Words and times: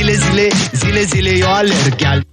zile 0.00 0.16
zile 0.16 0.46
zile 0.72 1.02
zile 1.04 1.32
yo 1.36 1.48
alergial 1.52 2.24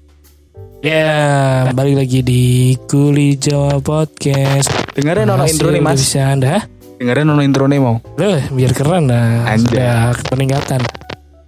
Ya, 0.79 1.67
balik 1.75 1.99
lagi 1.99 2.23
di 2.23 2.77
Kuli 2.87 3.35
Jawa 3.35 3.83
Podcast. 3.83 4.71
Dengerin 4.95 5.27
nono 5.27 5.43
intro 5.43 5.67
nih 5.67 5.83
mas 5.83 5.99
Bisa 5.99 6.31
Anda? 6.31 6.63
Dengerin 6.95 7.27
nono 7.27 7.43
intro 7.43 7.67
nih 7.67 7.75
mau 7.75 7.99
Loh, 8.15 8.39
biar 8.55 8.71
keren 8.71 9.11
lah. 9.11 9.51
Sudah 9.59 10.15
peningkatan. 10.31 10.79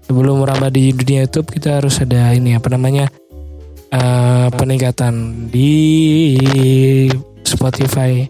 Sebelum 0.03 0.43
merambah 0.43 0.67
di 0.75 0.91
dunia 0.91 1.23
YouTube, 1.23 1.55
kita 1.55 1.79
harus 1.79 2.03
ada 2.03 2.35
ini 2.35 2.57
apa 2.59 2.67
namanya? 2.67 3.07
eh, 3.95 4.47
peningkatan 4.51 5.47
di 5.47 5.71
Spotify. 7.47 8.27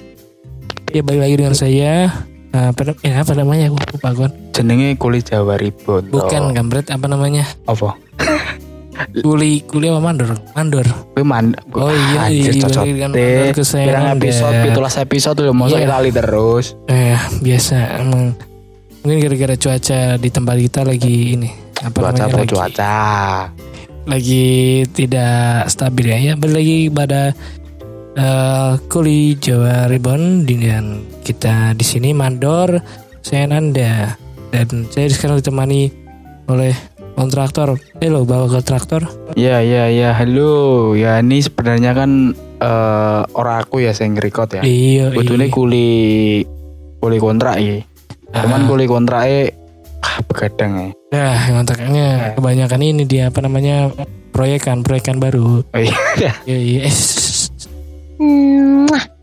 Ya, 0.94 1.02
balik 1.02 1.26
lagi 1.26 1.36
dengan 1.42 1.56
saya. 1.58 2.06
Eh, 2.50 2.66
apa, 2.68 2.82
nam- 2.82 3.02
eh, 3.02 3.14
apa 3.14 3.32
namanya? 3.34 3.70
Aku 3.70 3.78
lupa 3.78 4.10
Gon. 4.12 4.32
Jenenge 4.52 4.98
kulit 4.98 5.24
Jawa 5.24 5.56
Ribon 5.56 6.10
Bukan 6.10 6.52
gambret 6.52 6.90
apa 6.90 7.06
namanya? 7.06 7.46
Apa? 7.64 7.94
Kuli 9.16 9.64
kuli 9.64 9.88
apa 9.88 10.02
mandor? 10.02 10.36
Mandor. 10.52 10.84
Gue 11.14 11.24
man 11.24 11.56
Oh 11.72 11.88
iya, 11.88 12.28
Anjir 12.28 12.52
iya, 12.52 12.62
cocok 12.68 12.84
kan 12.84 13.10
deh 13.10 13.32
mandor 13.48 13.56
kesayangan 13.56 13.88
Pirang 13.88 14.06
episode. 14.18 14.56
Pitulas 14.66 14.96
episode 14.98 15.38
udah 15.40 15.56
mau 15.56 15.68
Iya. 15.70 15.88
kali 15.88 16.10
terus 16.12 16.66
Eh 16.86 17.16
biasa 17.40 17.78
emang 17.98 18.36
mungkin 19.00 19.18
gara-gara 19.24 19.56
cuaca 19.56 20.00
di 20.20 20.28
tempat 20.28 20.56
kita 20.60 20.80
lagi 20.84 21.16
ini 21.32 21.50
apa 21.80 21.96
Cuaca 21.96 22.12
namanya 22.12 22.28
apa 22.28 22.38
lagi, 22.38 22.52
cuaca 22.52 22.96
lagi 24.04 24.48
tidak 24.92 25.40
stabil 25.72 26.06
ya 26.10 26.18
ya 26.20 26.34
lagi 26.36 26.92
pada 26.92 27.32
eh 28.20 28.74
Kuli 28.92 29.40
Jawa 29.40 29.88
Ribbon 29.88 30.44
dan 30.44 31.08
kita 31.24 31.72
di 31.72 31.86
sini 31.88 32.12
mandor 32.12 32.76
saya 33.24 33.48
Nanda 33.48 34.12
dan 34.52 34.68
saya 34.92 35.08
sekarang 35.08 35.40
ditemani 35.40 35.88
oleh 36.52 36.76
kontraktor 37.16 37.80
eh 38.04 38.10
lo 38.12 38.28
bawa 38.28 38.52
kontraktor 38.52 39.08
Iya 39.40 39.64
iya 39.64 39.84
iya 39.88 40.10
halo. 40.12 40.92
Ya 40.98 41.22
ini 41.24 41.40
sebenarnya 41.40 41.96
kan 41.96 42.36
eh 42.60 43.22
Orang 43.32 43.64
aku 43.64 43.80
ya 43.80 43.96
yang 43.96 44.18
nge-record 44.18 44.60
ya. 44.60 44.62
Iya 44.66 45.16
Betulnya 45.16 45.48
kuli 45.48 45.90
Kuli 47.00 47.18
kontrak 47.24 47.56
ya. 47.62 47.80
Cuman 48.36 48.62
Ah. 48.62 48.68
kuli 48.68 48.84
kontrak 48.84 49.24
ah, 50.04 50.16
Begadang 50.28 50.72
ya. 50.76 50.90
Nah, 51.16 51.40
kontraknya 51.56 52.08
kebanyakan 52.36 52.82
ini 52.84 53.04
dia 53.08 53.32
apa 53.32 53.40
namanya 53.40 53.94
proyekan 54.36 54.84
proyekan 54.84 55.24
baru. 55.24 55.64
Oh 55.64 55.80
iya. 55.80 56.36
Iya 56.44 56.58
iya. 56.60 56.82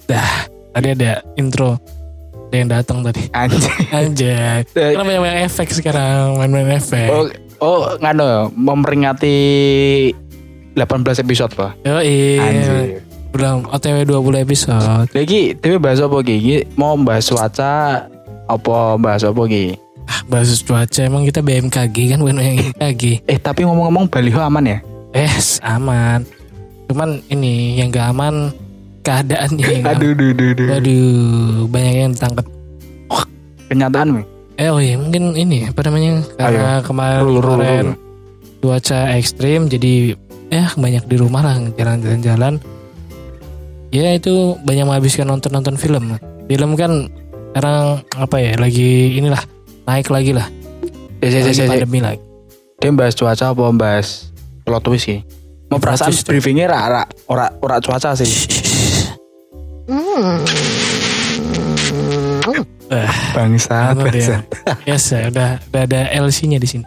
Dah, 0.09 0.49
tadi 0.73 0.89
ada 0.97 1.21
intro 1.37 1.77
ada 2.47 2.57
yang 2.57 2.71
datang 2.71 2.99
tadi. 3.03 3.23
Anjir 3.35 3.75
Anjay. 3.91 4.63
Eh, 4.73 4.95
Karena 4.95 5.03
banyak 5.05 5.23
main 5.23 5.39
efek 5.45 5.69
sekarang, 5.75 6.39
main-main 6.39 6.79
efek. 6.79 7.11
Oh, 7.11 7.27
oh 7.61 7.79
ngano 8.01 8.25
ya, 8.25 8.41
memperingati 8.55 9.37
18 10.73 11.25
episode 11.27 11.53
pak. 11.53 11.77
Yo, 11.85 12.01
iya. 12.01 12.41
Anjir. 12.41 12.77
Belum 13.35 13.69
OTW 13.69 14.09
20 14.09 14.47
episode. 14.49 15.11
Lagi, 15.13 15.53
tapi 15.59 15.77
bahas 15.77 16.01
apa 16.01 16.17
gigi? 16.25 16.65
Mau 16.79 16.97
bahas 16.97 17.29
cuaca, 17.29 18.09
apa 18.49 18.77
bahas 18.97 19.27
apa 19.27 19.43
gigi? 19.51 19.77
Ah, 20.07 20.23
bahas 20.31 20.49
cuaca 20.63 21.01
emang 21.03 21.27
kita 21.27 21.43
BMKG 21.45 22.17
kan 22.17 22.19
bukan 22.23 22.41
yang 22.41 22.57
BMKG. 22.63 23.29
Eh 23.29 23.37
tapi 23.37 23.69
ngomong-ngomong 23.69 24.09
baliho 24.09 24.41
aman 24.41 24.65
ya? 24.65 24.79
Eh, 25.13 25.29
aman. 25.67 26.25
Cuman 26.87 27.21
ini 27.29 27.83
yang 27.83 27.91
gak 27.91 28.15
aman 28.15 28.55
keadaannya 29.07 29.62
yang 29.62 29.83
gak 29.87 29.95
Aduh, 30.03 30.11
aduh, 30.12 30.29
aduh, 30.35 30.49
aduh. 30.51 30.67
Waduh, 30.75 31.71
banyak 31.71 31.95
yang 31.95 32.12
ditangkap. 32.19 32.47
Kenyataan 33.71 34.09
mi? 34.11 34.23
Eh 34.57 34.73
oh 34.73 34.81
iya 34.81 34.97
mungkin 34.97 35.37
ini 35.37 35.69
apa 35.69 35.85
namanya 35.85 36.25
karena 36.41 36.81
kemarin 36.81 37.21
Rule, 37.23 37.45
rule, 37.45 37.61
kemarin 37.61 37.87
rule. 37.93 38.01
cuaca 38.65 39.12
ekstrim 39.12 39.69
jadi 39.69 40.17
ya 40.49 40.73
banyak 40.73 41.05
di 41.05 41.17
rumah 41.21 41.45
lah 41.45 41.61
jalan-jalan-jalan. 41.77 42.57
Ya 43.93 44.17
itu 44.17 44.56
banyak 44.65 44.89
menghabiskan 44.89 45.28
nonton-nonton 45.28 45.77
film. 45.77 46.17
Film 46.49 46.71
kan 46.75 47.12
sekarang 47.53 48.00
apa 48.17 48.37
ya 48.41 48.53
lagi 48.56 49.21
inilah 49.21 49.43
naik 49.84 50.09
lagi 50.09 50.33
lah. 50.33 50.49
Ya, 51.21 51.28
ya, 51.28 51.41
ya, 51.44 51.53
ya, 51.53 51.65
ya. 51.65 51.69
pandemi 51.69 52.00
lagi. 52.00 52.23
Dia 52.81 52.91
bahas 52.97 53.12
cuaca 53.12 53.53
apa 53.53 53.65
bahas 53.77 54.33
plot 54.65 54.83
twist 54.88 55.05
sih? 55.05 55.21
Mau 55.69 55.83
perasaan 55.83 56.15
briefingnya 56.25 56.71
ra, 56.71 56.81
ra, 56.87 57.03
ora, 57.27 57.50
ora 57.61 57.77
cuaca 57.83 58.15
sih. 58.17 58.31
Bangsa, 63.37 63.95
apa 63.95 64.11
bangsa. 64.11 64.43
dia? 64.43 64.75
Biasa 64.83 65.15
udah 65.31 65.51
udah 65.63 65.83
ada 65.87 66.01
LC-nya 66.11 66.59
di 66.59 66.67
sini. 66.67 66.87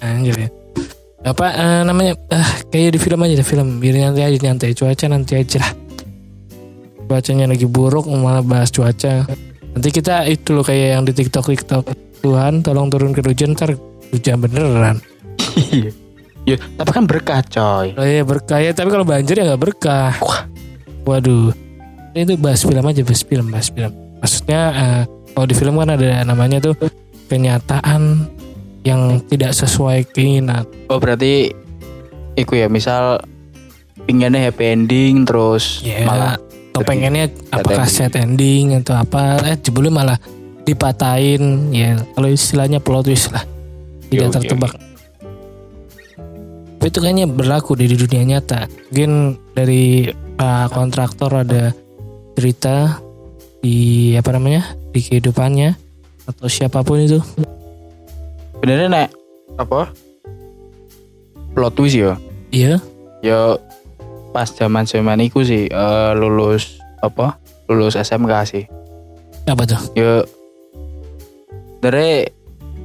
Anjir 0.00 0.36
ya. 0.36 0.48
Apa 1.28 1.52
eh, 1.52 1.82
namanya? 1.84 2.16
Ah, 2.32 2.48
kayak 2.72 2.96
di 2.96 3.00
film 3.00 3.20
aja 3.20 3.36
di 3.36 3.44
film. 3.44 3.78
Biar 3.78 4.00
nyantai 4.00 4.32
aja 4.32 4.38
nyantai 4.40 4.72
cuaca 4.72 5.04
nanti 5.12 5.36
aja 5.36 5.60
lah. 5.60 5.72
Cuacanya 7.04 7.52
lagi 7.52 7.68
buruk 7.68 8.08
malah 8.08 8.40
bahas 8.40 8.72
cuaca. 8.72 9.28
Nanti 9.76 9.88
kita 9.92 10.24
itu 10.24 10.56
loh 10.56 10.64
kayak 10.64 10.88
yang 10.96 11.04
di 11.04 11.12
TikTok 11.12 11.52
TikTok. 11.52 11.84
Tuhan 12.24 12.64
tolong 12.64 12.88
turun 12.88 13.12
ke 13.12 13.20
hujan 13.20 13.52
ntar 13.52 13.76
hujan 14.08 14.40
beneran. 14.40 14.96
Iya. 15.52 15.92
Ya, 16.42 16.56
tapi 16.58 16.90
kan 16.90 17.04
berkah 17.06 17.44
coy. 17.44 17.94
Oh 17.94 18.02
iya 18.02 18.26
berkah 18.26 18.58
ya, 18.58 18.74
tapi 18.74 18.90
kalau 18.90 19.06
banjir 19.06 19.38
ya 19.38 19.52
nggak 19.52 19.62
berkah. 19.62 20.16
Wah. 20.18 20.42
Waduh. 21.06 21.71
Itu 22.12 22.36
bahas 22.36 22.60
film 22.64 22.84
aja, 22.84 23.00
bahas 23.04 23.22
film, 23.24 23.46
bahas 23.48 23.68
film. 23.72 23.92
Maksudnya 24.20 24.60
eh, 24.72 25.02
kalau 25.32 25.46
di 25.48 25.54
film 25.56 25.74
kan 25.80 25.90
ada 25.96 26.22
namanya 26.28 26.60
tuh 26.60 26.76
kenyataan 27.32 28.28
yang 28.84 29.22
tidak 29.30 29.56
sesuai 29.56 30.04
keinginan. 30.12 30.68
Oh 30.92 31.00
berarti 31.00 31.54
Iku 32.32 32.56
ya 32.56 32.68
misal 32.72 33.20
Pinginnya 34.08 34.48
happy 34.48 34.64
ending 34.72 35.28
Terus 35.28 35.84
Ya, 35.84 36.08
malah 36.08 36.40
atau 36.72 36.88
pengennya 36.88 37.28
apakah 37.52 37.84
set 37.84 38.16
ending 38.16 38.80
atau 38.80 38.96
apa? 38.96 39.44
Eh 39.44 39.60
jebulnya 39.60 39.92
malah 39.92 40.18
dipatahin 40.64 41.68
ya. 41.68 42.00
Kalau 42.16 42.28
istilahnya 42.32 42.80
plot 42.80 43.12
twist 43.12 43.28
lah. 43.28 43.44
Tidak 44.08 44.24
Yo, 44.24 44.32
yo, 44.32 44.34
tertebak. 44.40 44.72
Tapi 46.80 46.88
itu 46.88 46.98
kayaknya 47.04 47.28
berlaku 47.28 47.76
di 47.76 47.92
dunia 47.92 48.24
nyata. 48.24 48.72
Mungkin 48.88 49.36
dari 49.52 50.08
uh, 50.40 50.66
kontraktor 50.72 51.44
ada 51.44 51.76
cerita 52.32 52.98
di 53.60 54.12
apa 54.14 54.34
namanya 54.34 54.74
di 54.90 55.00
kehidupannya 55.00 55.76
atau 56.26 56.46
siapa 56.46 56.82
pun 56.82 56.98
itu. 56.98 57.18
Benernya 58.62 58.86
nek 58.86 59.08
Apa 59.58 59.90
Plot 61.50 61.74
twist 61.74 61.98
ya 61.98 62.14
Iya. 62.54 62.78
Ya 63.18 63.58
Pas 64.30 64.46
zaman 64.48 64.86
zaman 64.86 65.18
iku 65.18 65.42
sih 65.42 65.66
eh, 65.66 66.10
Lulus 66.14 66.78
Apa 67.02 67.42
Lulus 67.66 67.98
SMK 67.98 68.32
sih 68.46 68.64
Apa 69.50 69.66
tuh? 69.66 69.82
Ya 69.98 70.22
Dari 71.82 72.22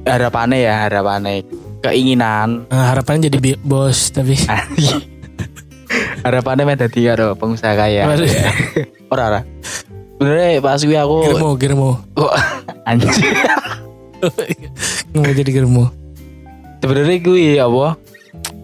Harapannya 0.02 0.58
ya 0.58 0.74
Harapannya 0.90 1.46
Keinginan 1.78 2.66
Nah, 2.74 2.90
harapannya 2.90 3.30
jadi 3.30 3.54
bos 3.62 4.10
tapi 4.10 4.34
Harapannya 6.20 6.64
mah 6.64 6.76
dadi 6.76 7.00
karo 7.02 7.34
pengusaha 7.34 7.74
kaya. 7.74 8.02
Ora 9.08 9.24
ora 9.28 9.40
Benernya 10.14 10.58
pas 10.58 10.78
gue 10.78 10.92
aku 10.92 11.16
germo 11.24 11.48
germo 11.54 11.90
Oh, 12.14 12.32
anjir 12.84 13.14
mau 15.14 15.22
jadi 15.24 15.50
germo. 15.52 15.84
sebenarnya 16.78 17.16
gue 17.18 17.38
apa 17.56 17.86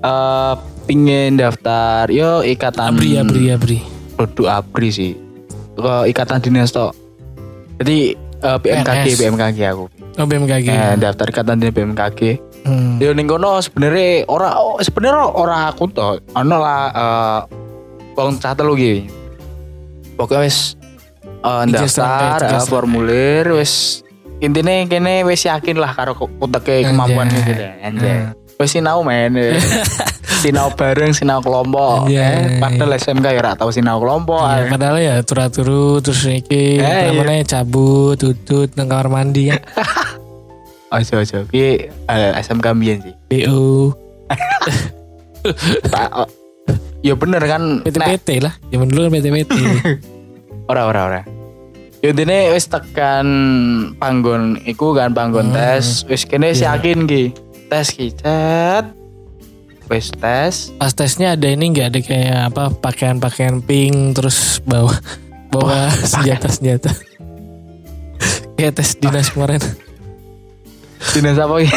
eh 0.00 0.52
pingin 0.84 1.34
daftar 1.34 2.06
yo 2.08 2.42
ikatan 2.42 2.92
Abri 2.92 3.14
abri 3.14 3.44
abri. 3.48 3.78
produk 4.14 4.60
abri 4.60 4.90
sih 4.90 5.12
ke 5.72 5.94
ikatan 6.08 6.38
dinas 6.38 6.70
tok 6.70 6.90
jadi 7.78 8.14
eh, 8.18 8.58
BMKG 8.58 9.06
PNS. 9.08 9.18
BMKG 9.20 9.58
aku 9.68 9.84
Oh 10.14 10.26
BMKG. 10.26 10.66
eh, 10.68 10.94
daftar 10.96 11.26
ikatan 11.28 11.56
dinas 11.56 11.70
BMKG 11.72 12.20
Hmm. 12.64 12.96
yo 12.96 13.12
ning 13.12 13.24
kono 13.24 13.60
sebenarnya 13.60 14.24
ora 14.24 14.56
oh, 14.56 14.80
sebenarnya 14.80 15.28
ora 15.28 15.68
aku 15.68 15.84
tok 15.86 16.24
ono 16.32 16.56
lah 16.56 16.82
eh 16.88 17.38
wong 18.14 18.36
cah 18.36 18.52
telu 18.52 18.72
iki 18.72 19.04
pokoknya 20.14 20.42
wis 20.42 20.72
setengah, 21.44 21.68
daftar 21.68 22.40
setengah. 22.40 22.64
formulir 22.64 23.44
wis 23.52 24.00
intinya 24.38 24.72
kene 24.84 25.22
wis 25.22 25.44
yakin 25.44 25.76
lah 25.76 25.92
karo 25.92 26.16
kuteke 26.16 26.84
kemampuan 26.84 27.28
gitu 27.28 27.52
deh 27.52 27.72
anjay 27.80 28.18
Hmm. 28.24 28.32
wis 28.56 28.70
sinau 28.70 29.02
men 29.02 29.34
sinau 30.42 30.70
bareng 30.70 31.10
sinau 31.10 31.40
kelompok 31.40 32.06
Anjay. 32.06 32.54
eh, 32.54 32.60
padahal 32.60 32.94
SMK 32.94 33.26
ya 33.26 33.40
ora 33.40 33.52
tau 33.54 33.68
sinau 33.68 33.98
kelompok 33.98 34.40
Iya, 34.40 34.68
padahal 34.68 34.96
ya 34.98 35.14
turu-turu 35.20 35.98
terus 35.98 36.22
iki 36.24 36.78
Eh, 36.78 37.10
iya. 37.10 37.12
namanya 37.12 37.44
cabut, 37.50 38.14
tutut 38.14 38.70
nang 38.74 38.86
kamar 38.86 39.08
mandi 39.10 39.48
kan. 39.48 39.58
ojo 40.94 41.14
ojo 41.18 41.38
ki 41.50 41.90
eh, 41.90 42.30
SMK 42.38 42.66
mbiyen 42.72 42.98
sih 43.02 43.14
BO, 43.26 43.90
oh, 46.14 46.28
ya 47.02 47.12
bener 47.14 47.42
kan 47.44 47.82
PT-PT 47.82 48.28
lah. 48.40 48.54
Zaman 48.70 48.88
dulu 48.88 49.06
kan 49.06 49.12
PT-PT. 49.18 49.52
ora 50.70 50.88
ora 50.88 51.00
ora 51.04 51.20
ya 52.00 52.08
intine 52.08 52.52
wis 52.52 52.68
tekan 52.68 53.26
panggon 53.96 54.56
iku 54.64 54.92
kan 54.92 55.12
panggon 55.12 55.52
Hmm. 55.52 55.56
tes 55.56 56.04
wis 56.04 56.24
kene 56.24 56.52
wis 56.52 56.60
Iya. 56.60 56.76
yakin 56.76 57.04
ki 57.04 57.22
tes 57.68 57.92
ki 57.92 58.12
cet 58.16 58.86
wes 59.84 60.08
tes 60.12 60.72
Pas 60.76 60.92
tesnya 60.92 61.36
ada 61.36 61.44
ini 61.44 61.68
nggak 61.68 61.88
ada 61.92 62.00
kayak 62.00 62.40
apa 62.48 62.72
pakaian-pakaian 62.72 63.60
pink 63.60 64.16
terus 64.16 64.60
bawa 64.64 64.96
bawa 65.52 65.92
senjata-senjata. 65.92 66.88
kayak 68.56 68.72
tes 68.74 68.96
dinas 68.96 69.28
kemarin. 69.28 69.60
Dinas 71.12 71.36
apa 71.36 71.54
ya 71.60 71.70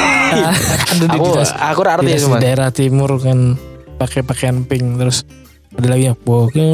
aku 1.11 1.27
dinas, 1.35 1.51
aku 1.51 1.79
ora 1.83 1.91
arti 1.99 2.11
ya 2.13 2.19
cuma 2.23 2.37
daerah 2.39 2.69
timur 2.71 3.19
kan 3.19 3.59
pakai 3.97 4.21
pakaian 4.21 4.63
pink 4.63 4.97
terus 4.97 5.27
ada 5.73 5.87
lagi 5.91 6.09
yang 6.09 6.17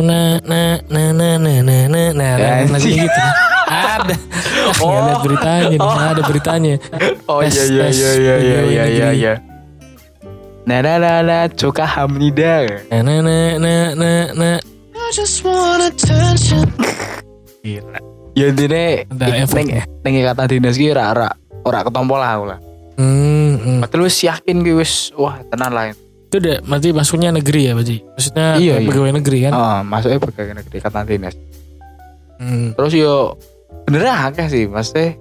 na 0.05 0.38
na 0.45 0.61
na 0.88 1.03
na 1.11 1.29
na 1.35 1.53
na 1.65 1.77
na 1.89 2.01
nah 2.13 2.31
Ya, 2.38 2.63
lagu 2.63 2.77
anjing. 2.77 3.03
gitu 3.03 3.21
ada 3.67 4.15
oh. 4.79 4.85
Oh. 4.85 5.00
lihat 5.01 5.19
beritanya 5.25 5.65
nih 5.67 5.79
ada 5.81 6.21
beritanya 6.23 6.73
oh 7.25 7.39
iya 7.41 7.63
iya 7.65 7.85
iya 7.89 8.11
iya 8.13 8.35
iya 8.38 8.38
iya 8.38 8.59
iya 8.63 8.83
negeri. 8.85 9.19
iya 9.19 9.33
nah 10.63 10.79
nah 10.79 10.95
nah 11.01 11.17
nah 11.19 11.44
coka 11.51 11.83
hamnida 11.83 12.79
na 12.91 13.01
na 13.19 13.19
na 13.19 13.35
na 13.57 13.71
na 13.91 14.11
na 14.31 14.50
gila 17.63 18.00
ya 18.33 18.45
intinya 18.50 18.83
Ada 19.13 19.25
ik- 19.29 19.44
efeknya. 19.45 19.83
neng 20.03 20.13
neng 20.15 20.25
kata 20.25 20.44
dinas 20.50 20.75
ki 20.75 20.89
ora 20.89 21.27
ora 21.63 21.80
ketompo 21.83 22.15
lah 22.19 22.30
aku 22.38 22.45
lah 22.51 22.60
hmm, 23.00 23.81
hmm. 23.83 24.01
wis 24.04 24.18
yakin 24.24 24.63
ki 24.63 24.71
wis 24.75 24.94
wah 25.15 25.39
tenan 25.50 25.71
lah 25.71 25.92
itu 25.92 26.36
udah 26.42 26.57
berarti 26.65 26.89
masuknya 26.92 27.30
negeri 27.30 27.69
ya 27.69 27.74
berarti 27.77 27.98
maksudnya 28.18 28.48
Iya, 28.57 28.74
iya. 28.81 28.88
pegawai 28.89 29.13
negeri 29.21 29.38
kan 29.45 29.51
oh 29.54 29.80
masuknya 29.86 30.19
pegawai 30.19 30.54
negeri 30.65 30.77
kata 30.81 31.00
dinas 31.06 31.36
hmm. 32.42 32.74
terus 32.74 32.94
yo 32.98 33.38
bener 33.86 34.10
akeh 34.10 34.48
sih 34.50 34.65
maksudnya 34.65 35.18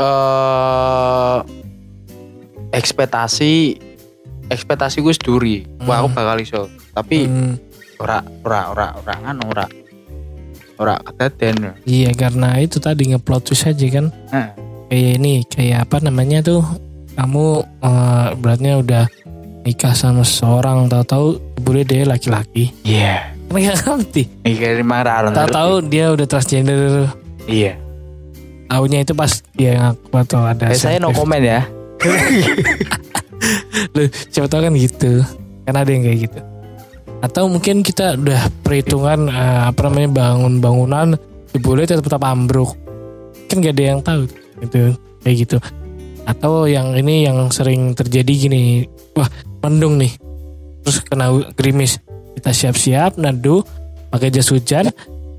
eh 0.00 1.38
ekspektasi 2.70 3.52
ekspektasi 4.50 5.00
gue 5.02 5.14
duri 5.20 5.56
wah 5.84 6.02
aku 6.02 6.08
Hmm. 6.10 6.18
bakal 6.18 6.36
iso 6.40 6.60
tapi 6.92 7.26
Hmm. 7.26 7.54
ora 8.00 8.20
ora 8.44 8.60
ora 8.72 8.86
ora 8.96 9.14
anu 9.24 9.44
ora 9.50 9.66
ora 10.80 10.96
kedaden 11.04 11.76
iya 11.84 12.08
karena 12.16 12.56
itu 12.56 12.80
tadi 12.80 13.12
ngeplot 13.12 13.52
twist 13.52 13.68
aja 13.68 13.86
kan. 13.92 14.08
Heeh. 14.32 14.50
kayak 14.88 15.12
ini 15.20 15.32
kayak 15.44 15.78
apa 15.86 15.96
namanya 16.00 16.40
tuh? 16.40 16.64
Kamu 17.14 17.44
eh, 17.84 18.26
beratnya 18.40 18.80
udah 18.80 19.04
nikah 19.68 19.92
sama 19.92 20.24
seseorang 20.24 20.88
tahu-tahu 20.88 21.36
boleh 21.60 21.84
dia 21.84 22.08
laki-laki. 22.08 22.72
Iya. 22.80 23.36
Kan 23.52 23.60
nggak 23.60 23.76
ngerti? 23.84 24.22
Mikir 24.48 24.80
marah 24.80 25.28
tahu-tahu 25.28 25.84
dia 25.84 26.16
udah 26.16 26.26
transgender. 26.26 27.12
Iya. 27.44 27.76
Tahunya 28.72 29.04
itu 29.04 29.12
pas 29.12 29.42
dia 29.52 29.76
ngaku 29.76 30.14
atau 30.16 30.40
ada 30.48 30.72
eh, 30.72 30.78
saya 30.80 30.96
no 30.96 31.12
comment 31.12 31.44
ya. 31.44 31.60
Loh, 33.94 34.08
siapa 34.32 34.48
tahu 34.48 34.64
kan 34.64 34.72
gitu. 34.80 35.12
Kan 35.68 35.74
ada 35.76 35.90
yang 35.92 36.02
kayak 36.08 36.18
gitu 36.24 36.49
atau 37.20 37.48
mungkin 37.48 37.84
kita 37.84 38.16
udah 38.16 38.48
perhitungan 38.64 39.28
eh, 39.28 39.62
apa 39.68 39.80
namanya 39.88 40.08
bangun 40.10 40.54
bangunan 40.58 41.08
boleh 41.60 41.84
tetap 41.84 42.04
tetap 42.06 42.22
ambruk. 42.24 42.76
Kan 43.50 43.60
gak 43.60 43.74
ada 43.76 43.84
yang 43.84 44.00
tahu 44.00 44.24
gitu. 44.64 44.94
Kayak 45.20 45.36
gitu. 45.46 45.56
Atau 46.24 46.70
yang 46.70 46.94
ini 46.94 47.26
yang 47.26 47.50
sering 47.50 47.92
terjadi 47.92 48.32
gini 48.48 48.62
wah 49.12 49.28
mendung 49.66 49.98
nih. 50.00 50.12
Terus 50.86 51.02
kena 51.04 51.28
gerimis. 51.58 52.00
Kita 52.38 52.54
siap-siap 52.54 53.20
nadu 53.20 53.60
pakai 54.08 54.32
jas 54.32 54.48
hujan 54.48 54.88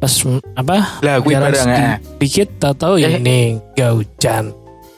pas 0.01 0.09
apa 0.57 0.97
lah 1.05 1.21
gue 1.21 1.29
jalan 1.29 1.53
sedikit, 1.53 1.77
ya 1.77 1.93
dikit 2.17 2.47
tahu-tahu 2.57 2.93
ya 2.97 3.09
Eh. 3.13 3.21
ini 3.21 3.39
gak 3.77 3.91
hujan. 3.93 4.43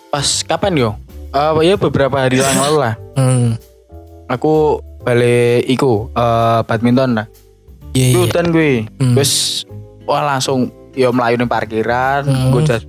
Pas 0.08 0.28
kapan 0.48 0.74
yo? 0.80 0.90
Eh 1.36 1.52
ya 1.68 1.76
beberapa 1.76 2.16
hari 2.24 2.40
yang 2.40 2.60
lalu 2.60 2.78
lah. 2.80 2.94
Hmm. 3.16 3.56
aku 4.32 4.80
balik 5.04 5.68
iku 5.68 6.08
eh 6.10 6.60
badminton 6.64 7.10
lah 7.14 7.28
iya 7.92 8.08
Gue 8.10 8.10
iya 8.10 8.18
hutan 8.26 8.46
gue 8.50 8.72
Hmm. 8.98 9.14
Wes 9.14 9.64
wah 10.04 10.24
langsung 10.26 10.68
yo 10.94 11.10
melayu 11.10 11.36
ning 11.36 11.48
parkiran, 11.48 12.24
Hmm. 12.24 12.50
gue 12.50 12.62
jas. 12.64 12.84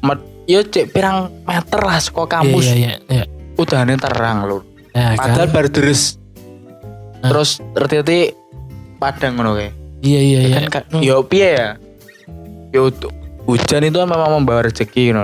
Met, 0.00 0.18
yo 0.44 0.60
cek 0.60 0.90
pirang 0.90 1.30
meter 1.42 1.78
lah 1.78 1.96
saka 1.96 2.26
kampus. 2.28 2.66
iya 2.68 2.74
iya 2.76 2.94
iya 3.08 3.24
Udahane 3.54 3.94
terang 3.96 4.44
lho. 4.44 4.58
Nah, 4.92 5.14
Padahal 5.14 5.46
kan? 5.46 5.54
baru 5.54 5.68
deres. 5.70 6.18
Hah? 7.22 7.30
Terus 7.30 7.50
tertiti 7.72 8.34
padang 8.98 9.36
ngono 9.36 9.54
kae. 9.54 9.70
iya 10.00 10.20
iya 10.20 10.38
Ya 10.42 10.48
iya 10.58 10.68
kan 10.68 10.82
Hmm. 10.90 11.00
yo 11.00 11.22
piye 11.22 11.48
ya? 11.52 11.68
Yo 12.70 12.90
hujan 13.42 13.82
itu 13.82 13.98
memang 13.98 14.30
membawa 14.34 14.64
rezeki 14.64 15.02
gitu. 15.08 15.22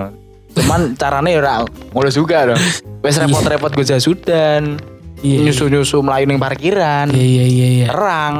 Cuman 0.54 0.94
caranya 0.94 1.30
ya 1.30 1.38
ora 1.38 1.54
ngono 1.90 2.08
juga 2.08 2.46
dong. 2.46 2.60
Wes 3.02 3.14
Iya. 3.14 3.26
repot-repot 3.26 3.70
gue 3.72 3.84
jas 3.84 4.04
hujan, 4.04 4.78
iya, 5.22 5.36
iya. 5.42 5.46
nyusu-nyusu 5.48 6.02
melayu 6.02 6.24
ning 6.28 6.40
parkiran. 6.40 7.06
Iya 7.10 7.24
iya 7.26 7.44
iya 7.46 7.68
iya. 7.68 7.86
Terang. 7.90 8.34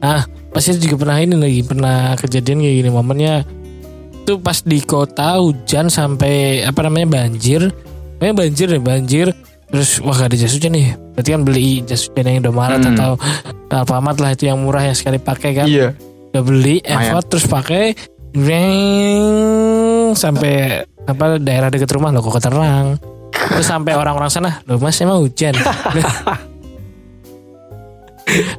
Ah, 0.00 0.24
pasti 0.54 0.78
juga 0.80 1.04
pernah 1.04 1.18
ini 1.20 1.34
lagi 1.36 1.60
pernah 1.62 2.16
kejadian 2.16 2.64
kayak 2.64 2.76
gini 2.80 2.90
momennya 2.90 3.34
itu 4.20 4.38
pas 4.40 4.58
di 4.62 4.78
kota 4.84 5.40
hujan 5.42 5.90
sampai 5.90 6.64
apa 6.64 6.80
namanya 6.86 7.20
banjir. 7.20 7.68
Pokoknya 8.16 8.34
banjir 8.36 8.66
deh 8.70 8.82
banjir. 8.82 9.26
Terus 9.70 10.02
wah 10.02 10.18
gak 10.18 10.34
ada 10.34 10.36
jas 10.38 10.50
hujan 10.50 10.74
nih. 10.74 10.98
Berarti 11.14 11.30
kan 11.30 11.42
beli 11.46 11.82
jas 11.86 12.10
hujan 12.10 12.26
yang 12.26 12.36
Indomaret 12.42 12.82
Hmm. 12.82 12.94
atau 12.98 13.10
Alfamart 13.70 14.18
lah 14.18 14.34
itu 14.34 14.50
yang 14.50 14.58
murah 14.58 14.82
yang 14.82 14.98
sekali 14.98 15.22
pakai 15.22 15.50
kan. 15.54 15.66
Iya. 15.70 15.94
Udah 16.34 16.42
beli 16.42 16.82
effort 16.82 17.26
terus 17.30 17.46
pakai 17.46 17.94
Reng, 18.30 20.14
sampai 20.14 20.86
apa 21.02 21.42
daerah 21.42 21.66
dekat 21.66 21.90
rumah 21.90 22.14
loh 22.14 22.22
kok 22.22 22.38
terang. 22.38 22.94
Terus 23.50 23.66
sampai 23.66 23.98
orang-orang 23.98 24.30
sana, 24.30 24.62
loh 24.64 24.78
mas 24.78 24.94
emang 25.02 25.18
hujan. 25.18 25.52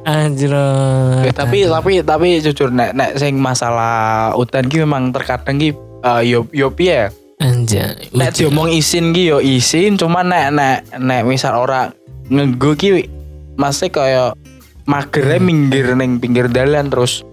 Anjir. 0.04 0.52
Eh, 0.52 1.32
tapi 1.32 1.64
tapi 1.64 1.92
tapi 2.04 2.28
jujur 2.44 2.68
nek 2.68 2.92
nek 2.92 3.10
sing 3.16 3.40
masalah 3.40 4.36
udan 4.36 4.68
ki 4.68 4.84
memang 4.84 5.16
terkadang 5.16 5.56
ki 5.56 5.72
eh, 6.04 6.22
yo 6.28 6.44
yo 6.52 6.68
piye 6.68 7.08
Anjir. 7.40 7.96
nek 8.12 8.36
diomong 8.36 8.68
isin 8.68 9.16
ki 9.16 9.32
yo 9.32 9.38
isin 9.40 9.96
cuma 9.96 10.20
nek 10.20 10.52
nek 10.52 10.76
nek 11.00 11.24
misal 11.24 11.56
ora 11.56 11.88
ngego 12.28 12.76
ki 12.76 13.08
masih 13.56 13.88
kayak 13.88 14.36
magere 14.84 15.40
Hmm. 15.40 15.46
minggir 15.48 15.96
ning 15.96 16.20
pinggir 16.20 16.52
dalan 16.52 16.92
terus 16.92 17.24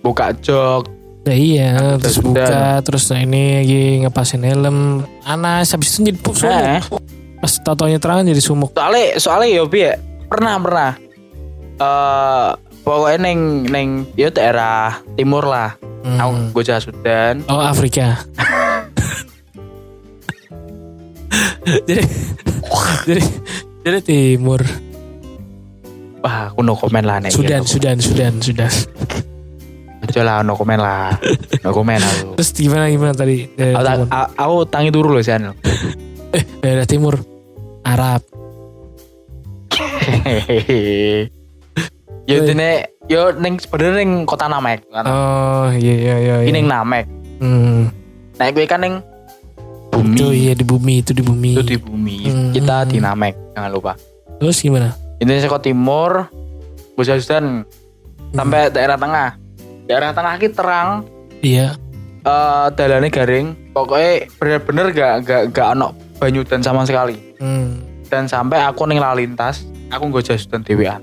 buka 0.00 0.30
jok 0.38 0.86
Ya 1.22 1.32
iya, 1.32 1.66
Nah, 1.74 1.96
terus 1.96 2.16
buka, 2.16 2.80
terus 2.80 3.06
nah 3.06 3.18
ini 3.18 3.60
lagi 3.60 3.80
ngepasin 4.00 4.40
helm. 4.40 5.04
Anas 5.20 5.70
habis 5.70 5.92
itu 5.92 6.06
jadi 6.06 6.16
pup 6.16 6.32
sumuk. 6.32 6.50
Eh, 6.50 6.80
Pas 7.36 7.52
tatonya 7.56 7.96
terang 7.96 8.22
jadi 8.22 8.38
sumuk. 8.38 8.68
soalnya 8.72 9.16
soalnya 9.16 9.48
yo 9.54 9.64
piye 9.64 9.96
pernah 10.26 10.56
pernah 10.56 10.90
eh 11.76 12.48
pokoknya 12.80 13.16
neng 13.22 13.38
neng 13.64 13.88
yo 14.14 14.28
daerah 14.28 14.98
timur 15.14 15.44
lah 15.44 15.76
Hmm. 16.00 16.16
aku 16.16 16.32
gue 16.56 16.62
jas 16.64 16.82
hujan 16.82 17.44
Oh 17.46 17.60
Afrika. 17.60 18.16
jadi 21.84 22.02
jadi 23.04 23.22
jadi 23.82 23.98
timur. 24.00 24.60
wah 26.20 26.48
aku 26.48 26.60
no 26.60 26.72
komen 26.72 27.02
lah 27.02 27.16
nek 27.18 27.30
Sudan, 27.30 27.60
gitu. 27.62 27.76
Sudan, 27.76 27.96
Sudan, 27.98 28.32
Sudan. 28.40 28.70
Lah 30.16 30.42
no 30.42 30.52
komen 30.52 30.76
lah 30.76 31.14
no 31.60 31.70
komen 31.70 31.98
aku 31.98 32.32
Terus 32.38 32.50
gimana 32.52 32.86
gimana 32.86 33.12
tadi? 33.12 33.46
Daerah 33.52 33.94
aku, 33.96 34.04
aku 34.34 34.56
tangi 34.66 34.90
turu 34.90 35.10
loh 35.10 35.22
San 35.22 35.46
Eh, 36.30 36.44
daerah 36.60 36.86
timur. 36.86 37.18
Arab. 37.82 38.22
yo 42.24 42.36
dene 42.44 42.70
yo 43.08 43.34
neng 43.34 43.58
sebenarnya 43.58 44.04
neng 44.04 44.22
kota 44.22 44.46
Namek 44.46 44.86
kan 44.86 45.02
Oh 45.02 45.66
iya 45.72 45.94
iya 45.96 46.14
iya. 46.16 46.34
ini 46.40 46.46
iya. 46.46 46.52
neng 46.52 46.66
Namek 46.66 47.06
Hmm. 47.40 47.88
nah 48.36 48.52
gue 48.52 48.68
kan 48.68 48.78
neng 48.78 49.00
bumi 49.88 50.12
Itu 50.12 50.28
iya 50.28 50.52
di 50.52 50.60
bumi, 50.60 51.00
itu 51.00 51.16
di 51.16 51.24
bumi. 51.24 51.56
itu 51.56 51.64
di 51.66 51.78
bumi 51.80 52.16
Hmm. 52.28 52.52
kita 52.52 52.84
di 52.84 53.00
Namek 53.00 53.56
jangan 53.56 53.70
lupa 53.72 53.92
Terus 54.36 54.60
gimana? 54.60 54.92
ini 55.18 55.40
kota 55.40 55.64
timur 55.64 56.28
Sudan 57.16 57.64
sampai 58.30 58.68
daerah 58.68 59.00
tengah 59.00 59.39
daerah 59.90 60.14
tengah 60.14 60.38
ki 60.38 60.48
terang 60.48 61.02
Iya. 61.42 61.74
eh 62.20 62.66
dalannya 62.70 63.10
garing 63.10 63.46
pokoknya 63.72 64.30
bener-bener 64.36 64.86
gak 64.92 65.14
gak 65.20 65.42
gak 65.50 65.68
ono 65.72 65.90
banyu 66.16 66.44
dan 66.44 66.62
sama 66.62 66.84
sekali 66.84 67.18
Hmm. 67.36 67.82
dan 68.06 68.24
sampai 68.24 68.60
aku 68.60 68.84
neng 68.84 69.00
lalintas 69.00 69.64
aku 69.88 70.06
nggak 70.06 70.24
jas 70.24 70.46
dan 70.46 70.60
dewean 70.60 71.02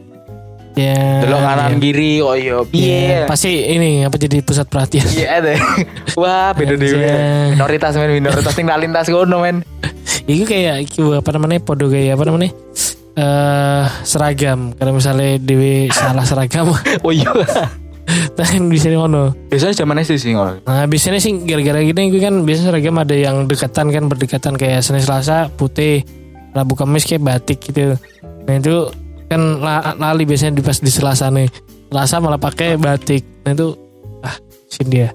Ya. 0.71 0.93
delok 1.19 1.41
kanan 1.41 1.73
iya. 1.73 1.81
kiri 1.81 2.11
oh 2.21 2.31
iya 2.31 2.61
Iya, 2.61 2.69
piye 2.69 3.17
Pasti 3.25 3.49
ini 3.65 4.05
apa 4.05 4.13
jadi 4.15 4.39
pusat 4.39 4.69
perhatian. 4.69 5.09
iya 5.09 5.41
deh 5.41 5.57
wah 6.21 6.53
beda 6.53 6.77
Anjay. 6.77 6.93
dewe 6.93 7.11
minoritas 7.51 7.91
men 7.91 8.13
minoritas 8.13 8.53
ning 8.53 8.69
lalintas 8.69 9.09
ngono 9.09 9.41
men 9.41 9.65
Itu 10.23 10.45
kayak 10.45 10.85
itu 10.85 11.11
apa 11.11 11.33
namanya 11.33 11.59
podo 11.59 11.89
kayak 11.89 12.13
apa 12.13 12.23
namanya 12.23 12.53
eh 13.17 13.85
seragam. 14.03 14.69
Kalau 14.71 14.93
misalnya 14.93 15.41
Dewi 15.41 15.89
salah 15.89 16.21
seragam, 16.21 16.69
oh 17.05 17.09
iya 17.09 17.33
kan 18.45 18.69
bisa 18.69 18.93
ngono. 18.93 19.33
biasanya 19.49 19.73
zaman 19.73 20.03
SD 20.05 20.13
sih 20.21 20.31
ngono 20.37 20.61
Nah 20.67 20.85
biasanya 20.85 21.17
sih 21.17 21.33
gara-gara 21.41 21.81
gini 21.81 22.13
gue 22.13 22.21
kan 22.21 22.45
biasanya 22.45 22.69
seragam 22.75 23.01
ada 23.01 23.15
yang 23.17 23.49
dekatan 23.49 23.89
kan 23.89 24.03
berdekatan 24.05 24.53
kayak 24.53 24.85
Senin 24.85 25.01
Selasa 25.01 25.49
putih, 25.49 26.05
Rabu 26.53 26.77
Kamis 26.77 27.09
kayak 27.09 27.25
batik 27.25 27.61
gitu. 27.65 27.97
Nah 28.45 28.53
itu 28.53 28.89
kan 29.27 29.41
la- 29.59 29.97
lali 29.97 30.23
biasanya 30.23 30.57
di 30.57 30.63
pas 30.63 30.77
di 30.77 30.91
Selasa 30.93 31.33
nih. 31.33 31.49
Selasa 31.89 32.21
malah 32.21 32.39
pakai 32.39 32.77
batik. 32.77 33.25
Nah 33.43 33.51
itu 33.57 33.67
ah 34.21 34.37
sin 34.69 34.87
dia. 34.87 35.09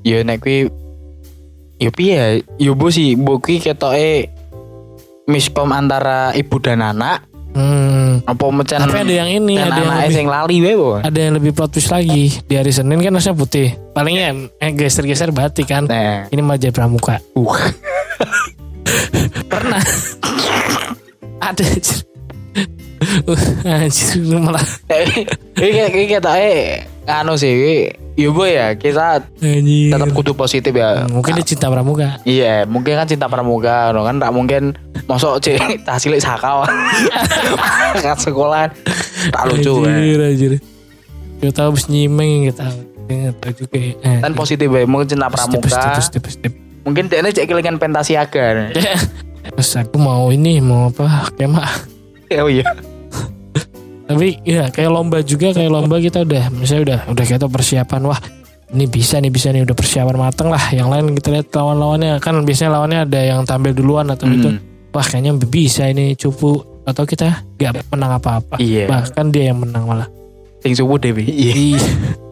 Ya 0.00 0.24
nek 0.24 0.40
kuwi 0.40 0.72
ya 1.76 1.90
piye? 1.92 2.40
Ya 2.56 2.72
bu 2.72 2.88
sih, 2.88 3.16
bu 3.20 3.36
ketoke 3.36 4.32
miskom 5.28 5.70
antara 5.70 6.32
ibu 6.32 6.56
dan 6.56 6.80
anak. 6.80 7.28
Hmm. 7.52 7.99
Apa 8.26 8.44
mecen 8.52 8.78
Tapi 8.82 8.96
ada 9.06 9.14
yang 9.24 9.30
ini, 9.30 9.54
ada 9.56 9.78
yang 9.80 9.92
lebih, 9.94 10.14
sing 10.14 10.28
lali 10.28 10.56
ada 11.00 11.18
yang 11.18 11.32
lebih 11.38 11.52
plot 11.54 11.70
twist 11.76 11.90
lagi. 11.92 12.34
Di 12.44 12.54
hari 12.58 12.72
Senin 12.74 12.98
kan 13.00 13.14
harusnya 13.14 13.36
putih. 13.36 13.72
Palingnya 13.94 14.50
eh 14.58 14.70
geser-geser 14.74 15.30
batik 15.30 15.70
kan. 15.70 15.86
Nah, 15.86 16.26
Ini 16.28 16.42
maja 16.42 16.68
pramuka. 16.74 17.22
uh. 17.38 17.60
Pernah. 19.50 19.82
ada 21.50 21.64
anjir. 23.66 24.20
Malah 24.32 24.64
Ini 25.56 25.68
kayak 25.70 25.90
kayak 25.90 26.08
ketoke 26.14 26.54
anu 27.10 27.34
sih, 27.34 27.50
kuwi, 27.50 27.78
ya 28.14 28.28
bu 28.30 28.42
ya 28.46 28.66
kita 28.78 29.18
anjir. 29.42 29.90
tetap 29.90 30.14
kudu 30.14 30.32
positif 30.32 30.70
ya. 30.70 31.04
Mungkin 31.06 31.34
dia 31.34 31.42
cinta 31.42 31.66
pramuka. 31.66 32.22
Iya, 32.22 32.62
mungkin 32.64 32.94
kan 32.94 33.04
cinta 33.04 33.26
pramuka, 33.26 33.90
no 33.90 34.06
kan 34.06 34.22
tak 34.22 34.30
mungkin 34.30 34.78
mosok 35.04 35.42
cek 35.42 35.82
hasilnya 35.82 36.22
sakau. 36.22 36.62
Kat 38.04 38.14
sekolah 38.16 38.70
tak 39.28 39.42
lucu 39.48 39.82
kan. 39.82 39.90
Anjir, 39.90 40.20
anjir. 40.22 40.52
Gak 41.40 41.52
tau 41.56 41.74
abis 41.74 41.90
nyimeng 41.90 42.52
tau 42.54 42.78
juga. 43.50 43.74
Eh, 43.74 44.18
Kan 44.22 44.38
positif 44.38 44.70
ya, 44.70 44.86
mungkin 44.86 45.10
cinta 45.10 45.26
pramuka. 45.26 45.66
positif, 45.98 46.22
positif. 46.22 46.52
Mungkin 46.86 47.10
dia 47.10 47.26
ini 47.26 47.34
cek 47.34 47.50
kelingan 47.50 47.82
pentasiaga. 47.82 48.70
Terus 49.50 49.72
aku 49.74 49.98
mau 49.98 50.30
ini, 50.30 50.62
mau 50.62 50.94
apa, 50.94 51.26
kemah. 51.34 51.90
Oh 52.38 52.46
iya. 52.46 52.62
Tapi 54.10 54.42
ya 54.42 54.66
kayak 54.74 54.90
lomba 54.90 55.22
juga, 55.22 55.54
kayak 55.54 55.70
lomba 55.70 56.02
kita 56.02 56.26
udah, 56.26 56.50
misalnya 56.50 56.82
udah, 56.82 57.00
udah 57.14 57.24
kita 57.30 57.46
persiapan, 57.46 58.00
wah 58.10 58.18
ini 58.74 58.90
bisa 58.90 59.22
nih, 59.22 59.30
bisa 59.30 59.54
nih, 59.54 59.62
udah 59.62 59.76
persiapan 59.78 60.16
mateng 60.18 60.50
lah. 60.50 60.64
Yang 60.74 60.88
lain 60.90 61.04
kita 61.14 61.28
lihat 61.30 61.46
lawan-lawannya, 61.54 62.12
kan 62.18 62.34
biasanya 62.42 62.70
lawannya 62.74 62.98
ada 63.06 63.20
yang 63.22 63.40
tampil 63.46 63.70
duluan 63.70 64.10
atau 64.10 64.26
itu. 64.26 64.50
Hmm. 64.50 64.58
Wah 64.90 65.06
kayaknya 65.06 65.38
bisa 65.46 65.86
ini 65.86 66.18
cupu. 66.18 66.58
Atau 66.82 67.06
kita 67.06 67.46
gak 67.54 67.86
menang 67.94 68.18
apa-apa. 68.18 68.58
Iya. 68.58 68.90
Bahkan 68.90 69.30
dia 69.30 69.54
yang 69.54 69.62
menang 69.62 69.86
malah. 69.86 70.10
Sing 70.58 70.74
subuh 70.74 70.98
Dewi. 70.98 71.22
Iya. 71.22 71.78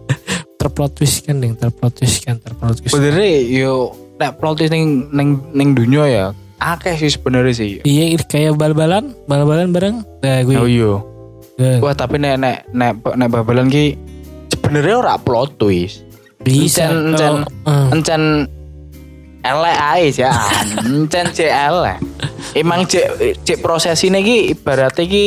Terplot 0.59 0.99
twist 0.99 1.23
kan, 1.23 1.39
ding, 1.39 1.55
terplot 1.55 1.95
twist 1.95 2.27
kan, 2.27 2.43
terplot 2.43 2.75
twist. 2.83 2.91
Sebenarnya 2.91 3.31
yo 3.47 3.95
nek 4.19 4.35
plot 4.43 4.59
twist 4.59 4.75
ning 4.75 5.07
ning 5.15 5.39
ning 5.55 5.79
dunia 5.79 6.05
ya 6.11 6.27
akeh 6.59 6.95
sih 6.99 7.11
sebenarnya 7.15 7.55
sih. 7.55 7.71
Iya 7.87 8.19
kayak 8.27 8.59
bal-balan, 8.59 9.15
bal-balan 9.31 9.71
bareng. 9.71 9.97
Nah, 10.03 10.39
gue. 10.43 10.57
Oh 10.59 10.67
iya. 10.67 10.99
Eh, 11.59 11.79
Wah 11.79 11.93
tapi 11.93 12.17
nek 12.17 12.35
nek 12.37 12.57
nek 12.71 12.91
nek 13.05 13.29
babalan 13.29 13.67
ki 13.67 13.99
sebenarnya 14.49 14.95
ora 14.97 15.15
plot 15.17 15.57
twist. 15.57 16.07
bisa. 16.39 16.87
encen- 16.87 17.13
kalau- 17.13 17.45
eh, 17.67 17.93
Encen 17.93 18.23
elek 19.41 19.77
ae 19.77 20.07
ya. 20.13 20.33
Encen 20.87 21.27
cek 21.29 21.51
elek. 21.51 21.99
Emang 22.55 22.85
cek 22.85 23.07
cek 23.43 23.59
proses 23.59 23.99
ini 24.01 24.21
ki 24.21 24.37
ibaratnya 24.53 25.05
ki 25.05 25.27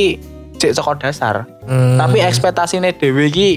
cek 0.56 0.72
saka 0.72 0.92
dasar. 1.00 1.36
hmm, 1.62 1.98
Tapi 1.98 2.18
ekspektasine 2.22 2.94
dhewe 2.94 3.28
ki. 3.28 3.50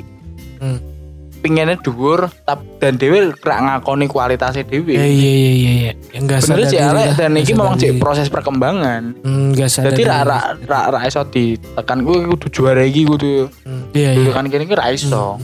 Pinginnya 1.45 1.77
dhuwur 1.77 2.33
tap- 2.43 2.65
dan 2.81 2.97
dhewe 2.97 3.37
rak 3.37 3.59
ngakoni 3.61 4.09
kualitasnya 4.09 4.65
dhewe. 4.65 4.97
Eh, 4.97 5.05
iya 5.05 5.05
iya 5.05 5.53
iya 5.53 5.73
iya. 5.77 5.93
Yang 6.11 6.23
enggak 6.25 6.41
sadar 6.41 6.57
Bener 6.57 6.73
elek 6.73 6.97
lah, 7.05 7.15
dan 7.15 7.31
iki 7.37 7.53
memang 7.53 7.77
cek 7.77 7.93
proses 8.01 8.27
perkembangan. 8.27 9.03
Hmm, 9.21 9.53
nggak 9.53 9.69
sadar. 9.69 9.93
Jadi 9.93 10.01
diri. 10.01 10.09
ra 10.09 10.21
ra 10.25 10.39
ra 10.59 10.81
ra 10.89 11.01
iso 11.05 11.21
ditekan 11.23 12.01
kuwi 12.01 12.25
kudu 12.27 12.47
juara 12.49 12.81
iki 12.83 13.05
kudu 13.05 13.53
Hmm, 13.63 13.93
Iya 13.93 14.11
iya. 14.17 14.31
kan 14.33 14.49
kene 14.49 14.65
iki 14.65 14.73
ra 14.73 14.89
iso. 14.89 15.37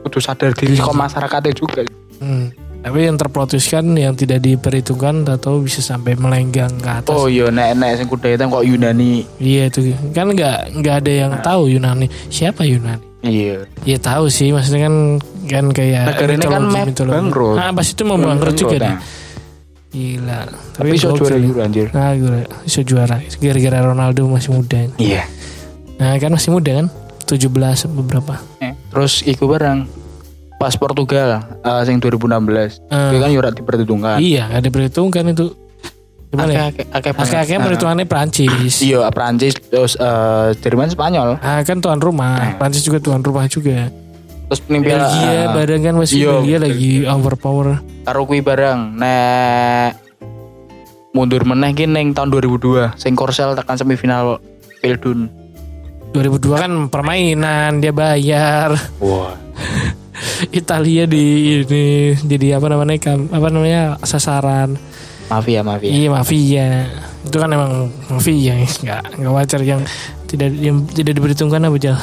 Kudu 0.00 0.18
sadar 0.18 0.54
diri 0.54 0.78
kok 0.78 0.94
masyarakatnya 0.94 1.50
juga. 1.50 1.82
Hmm. 2.18 2.54
Tapi 2.78 3.00
yang 3.02 3.16
terplotuskan 3.16 3.96
yang 3.96 4.12
tidak 4.12 4.38
diperhitungkan 4.38 5.24
atau 5.26 5.56
bisa 5.58 5.80
sampai 5.80 6.14
melenggang 6.14 6.68
ke 6.76 6.90
atas. 6.94 7.10
Oh 7.10 7.26
iya 7.26 7.48
nek 7.48 7.74
nek 7.74 7.96
sing 7.96 8.04
kuda 8.04 8.28
hitam 8.30 8.48
kok 8.48 8.60
Yunani. 8.60 9.24
Iya 9.40 9.66
itu 9.66 9.80
kan 10.12 10.28
nggak 10.28 10.78
nggak 10.78 10.94
ada 11.00 11.12
yang 11.16 11.32
tahu 11.40 11.66
Yunani. 11.66 12.06
Siapa 12.28 12.62
Yunani? 12.62 13.13
Iya. 13.24 13.64
Ya 13.82 13.96
tahu 13.96 14.28
sih, 14.28 14.52
maksudnya 14.52 14.84
kan 14.84 14.96
kan 15.44 15.64
kayak 15.72 16.12
Negara 16.12 16.30
ini 16.30 16.44
kan 16.44 16.62
mitologi. 16.84 17.14
bangkrut. 17.16 17.56
Ah, 17.56 17.72
pas 17.72 17.86
itu 17.86 18.02
mau 18.04 18.16
bangkrut 18.16 18.52
juga 18.54 18.76
deh. 18.78 18.94
Gila. 19.88 20.40
Tapi 20.74 20.88
gokil. 20.92 21.14
juara 21.16 21.36
juga 21.38 21.60
anjir. 21.62 21.86
Nah, 21.90 22.12
gue 22.12 22.38
iso 22.62 22.80
juara. 22.82 23.16
Gara-gara 23.22 23.78
Ronaldo 23.80 24.26
masih 24.26 24.50
muda. 24.52 24.90
Iya. 24.98 25.24
Nah, 25.96 26.18
kan 26.18 26.34
masih 26.34 26.50
muda 26.50 26.70
kan? 26.74 26.86
17 27.24 27.48
beberapa. 27.88 28.36
Eh, 28.60 28.76
Terus 28.92 29.24
iku 29.24 29.48
barang 29.48 29.88
pas 30.54 30.74
Portugal 30.74 31.40
eh, 31.62 31.82
sing 31.82 31.96
2016. 31.96 32.84
Eh, 32.84 33.08
Itu 33.08 33.18
kan 33.18 33.30
yo 33.30 33.38
ora 33.38 33.50
diperhitungkan. 33.50 34.18
iya, 34.20 34.50
ada 34.50 34.60
diperhitungkan 34.60 35.30
itu. 35.30 35.54
Gimana 36.34 36.50
ya? 36.50 36.58
Banget. 36.74 36.90
Akeh-akeh 37.14 37.54
Nah, 37.54 37.64
perhitungannya 37.70 38.06
Prancis. 38.10 38.74
Iya, 38.82 39.06
Prancis 39.14 39.54
terus 39.70 39.94
eh, 39.94 40.58
Jerman 40.58 40.90
Spanyol. 40.90 41.38
Ah, 41.38 41.62
kan 41.62 41.78
tuan 41.78 42.02
rumah. 42.02 42.42
Nah. 42.42 42.52
Prancis 42.58 42.82
juga 42.82 42.98
tuan 42.98 43.22
rumah 43.22 43.46
juga. 43.46 43.88
Terus 44.44 44.60
piala 44.60 44.82
Belgia 44.84 45.30
eh, 45.32 45.46
bareng 45.56 45.82
kan 45.82 45.94
masih 45.96 46.16
iya, 46.20 46.30
Belgia 46.36 46.58
lagi 46.60 46.92
overpower. 47.08 47.80
karo 48.04 48.28
kuwi 48.28 48.44
bareng 48.44 49.00
nek 49.00 49.96
mundur 51.16 51.48
meneh 51.48 51.72
ki 51.72 51.88
ning 51.88 52.12
tahun 52.12 52.28
2002 52.28 53.00
sing 53.00 53.16
Korsel 53.16 53.56
tekan 53.56 53.80
semifinal 53.80 54.42
Pildun. 54.84 55.32
2002 56.12 56.60
kan 56.60 56.72
permainan 56.92 57.80
dia 57.80 57.90
bayar. 57.90 58.76
Wah. 59.00 59.32
Italia 60.54 61.08
di 61.08 61.24
ini 61.64 62.14
jadi 62.14 62.60
apa 62.60 62.68
namanya 62.68 63.16
apa 63.32 63.48
namanya 63.48 63.82
sasaran. 64.04 64.76
Mafia 65.32 65.60
mafia. 65.64 65.90
Iya 65.90 66.08
mafia. 66.12 66.68
Itu 67.24 67.36
kan 67.40 67.48
emang 67.48 67.88
mafia 68.12 68.54
nggak 68.60 69.02
nggak 69.20 69.32
wajar 69.32 69.60
yang 69.64 69.80
tidak 70.28 70.52
yang 70.60 70.84
tidak 70.92 71.16
diperhitungkan 71.16 71.64
apa 71.64 71.76
Jal? 71.80 71.96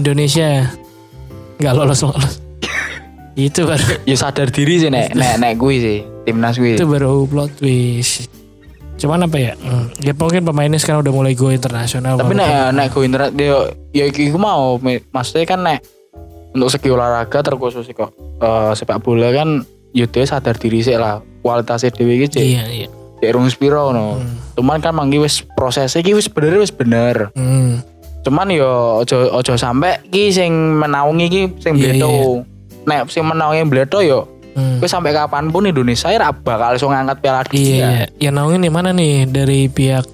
Indonesia 0.00 0.72
nggak 1.60 1.74
lolos 1.76 2.00
lolos. 2.00 2.40
itu 3.36 3.64
baru 3.64 3.84
Ya 4.10 4.16
sadar 4.16 4.48
diri 4.48 4.80
sih 4.80 4.88
nek 4.88 5.12
nek 5.12 5.36
nek 5.40 5.52
kuwi 5.60 5.76
sih 5.80 5.98
timnas 6.24 6.56
kuwi. 6.56 6.80
itu 6.80 6.86
baru 6.88 7.28
plot 7.28 7.60
twist. 7.60 8.28
Cuman 8.96 9.26
apa 9.26 9.36
ya? 9.40 9.52
Hmm, 9.58 9.90
ya 9.98 10.12
mungkin 10.14 10.46
pemainnya 10.46 10.78
sekarang 10.78 11.02
udah 11.02 11.12
mulai 11.12 11.34
go 11.34 11.50
internasional. 11.50 12.16
Tapi 12.16 12.32
nek 12.38 12.72
nek 12.72 12.86
go 12.92 13.04
dia 13.36 13.68
ya 13.92 14.04
iku 14.08 14.38
mau 14.40 14.80
maksudnya 15.12 15.44
kan 15.44 15.60
nek 15.60 15.84
untuk 16.52 16.68
segi 16.68 16.88
olahraga 16.92 17.40
terkhusus 17.40 17.88
kok 17.92 18.12
eh, 18.40 18.72
sepak 18.76 19.00
bola 19.00 19.32
kan 19.32 19.64
ya 19.96 20.04
dia 20.08 20.24
sadar 20.28 20.56
diri 20.56 20.84
sih 20.84 20.96
lah 20.96 21.31
kualitasnya 21.42 21.90
dewe 21.90 22.16
iki 22.16 22.38
Iya 22.38 22.64
iya. 22.66 22.88
cek 23.18 23.30
rung 23.32 23.46
spiro 23.46 23.90
no. 23.90 24.18
Hmm. 24.18 24.34
Cuman 24.54 24.78
kan 24.78 24.92
manggi 24.92 25.18
wis 25.18 25.42
prosesnya 25.54 26.00
iki 26.00 26.10
wis 26.12 26.26
bener 26.26 26.56
wis 26.56 26.70
bener. 26.70 27.30
Hmm. 27.34 27.82
Cuman 28.22 28.48
yo 28.48 28.98
ojo 28.98 29.30
ojo 29.32 29.52
sampe 29.54 29.98
ki 30.08 30.30
sing 30.30 30.50
menaungi 30.78 31.26
ki 31.26 31.42
sing 31.58 31.74
Iya, 31.74 31.94
bledo. 31.94 32.42
Nek 32.82 33.06
sing 33.06 33.22
menaungi 33.22 33.62
bledo 33.64 33.98
yo 34.00 34.20
Hmm. 34.52 34.78
wis 34.78 34.92
sampai 34.92 35.10
kapan 35.10 35.48
pun 35.48 35.64
Indonesia 35.64 36.06
ya 36.06 36.28
bakal 36.28 36.76
iso 36.76 36.84
ngangkat 36.84 37.18
piala 37.18 37.40
Iya, 37.40 37.48
dunia. 37.48 37.72
iya. 37.72 38.06
Ya 38.18 38.30
naungin 38.30 38.60
di 38.60 38.68
mana 38.68 38.92
nih 38.92 39.24
dari 39.24 39.64
pihak 39.64 40.04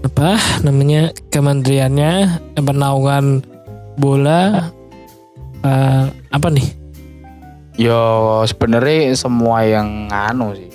apa 0.00 0.38
namanya 0.62 1.12
kementeriannya 1.28 2.12
penaungan 2.56 3.44
bola 3.94 4.70
eh, 5.60 6.04
apa 6.08 6.48
nih? 6.48 6.66
Yo 7.76 8.00
sebenarnya 8.42 9.12
semua 9.12 9.60
yang 9.62 10.08
nganu 10.08 10.56
sih 10.56 10.68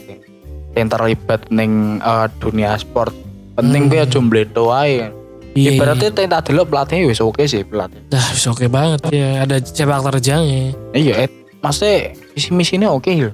yang 0.72 0.88
terlibat 0.88 1.50
ning 1.50 1.98
eh, 2.00 2.28
dunia 2.40 2.78
sport 2.78 3.12
penting 3.52 3.86
Hmm. 3.86 3.92
kuwi 3.92 4.00
aja 4.00 4.18
mbledo 4.20 4.64
ae. 4.72 5.12
Iya, 5.52 5.76
Ibaratnya 5.76 6.16
tak 6.16 6.32
tak 6.32 6.42
delok 6.48 6.72
pelatihnya 6.72 7.12
wis 7.12 7.20
oke 7.20 7.44
sih 7.44 7.68
pelatih. 7.68 8.00
Dah, 8.08 8.24
wis 8.32 8.48
oke 8.48 8.72
banget 8.72 9.04
ya. 9.12 9.44
Ada 9.44 9.60
sepak 9.60 10.00
terjangnya. 10.08 10.72
Iya, 10.96 11.28
eh, 11.28 11.30
maksudnya 11.60 12.16
visi 12.32 12.50
misinya 12.56 12.88
oke 12.88 13.12
ya. 13.12 13.30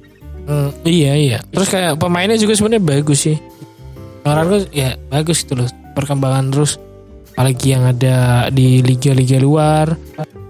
Hmm, 0.50 0.74
iya 0.82 1.12
iya. 1.14 1.38
Terus 1.54 1.70
kayak 1.70 1.94
pemainnya 1.94 2.34
juga 2.34 2.58
sebenarnya 2.58 2.82
bagus 2.82 3.22
sih. 3.22 3.38
Orang 4.26 4.50
tuh 4.50 4.62
ya 4.74 4.98
bagus 5.06 5.46
gitu 5.46 5.54
loh. 5.54 5.70
Perkembangan 5.94 6.50
terus 6.50 6.74
apalagi 7.38 7.70
yang 7.70 7.86
ada 7.86 8.48
di 8.50 8.82
liga-liga 8.82 9.38
luar. 9.38 9.94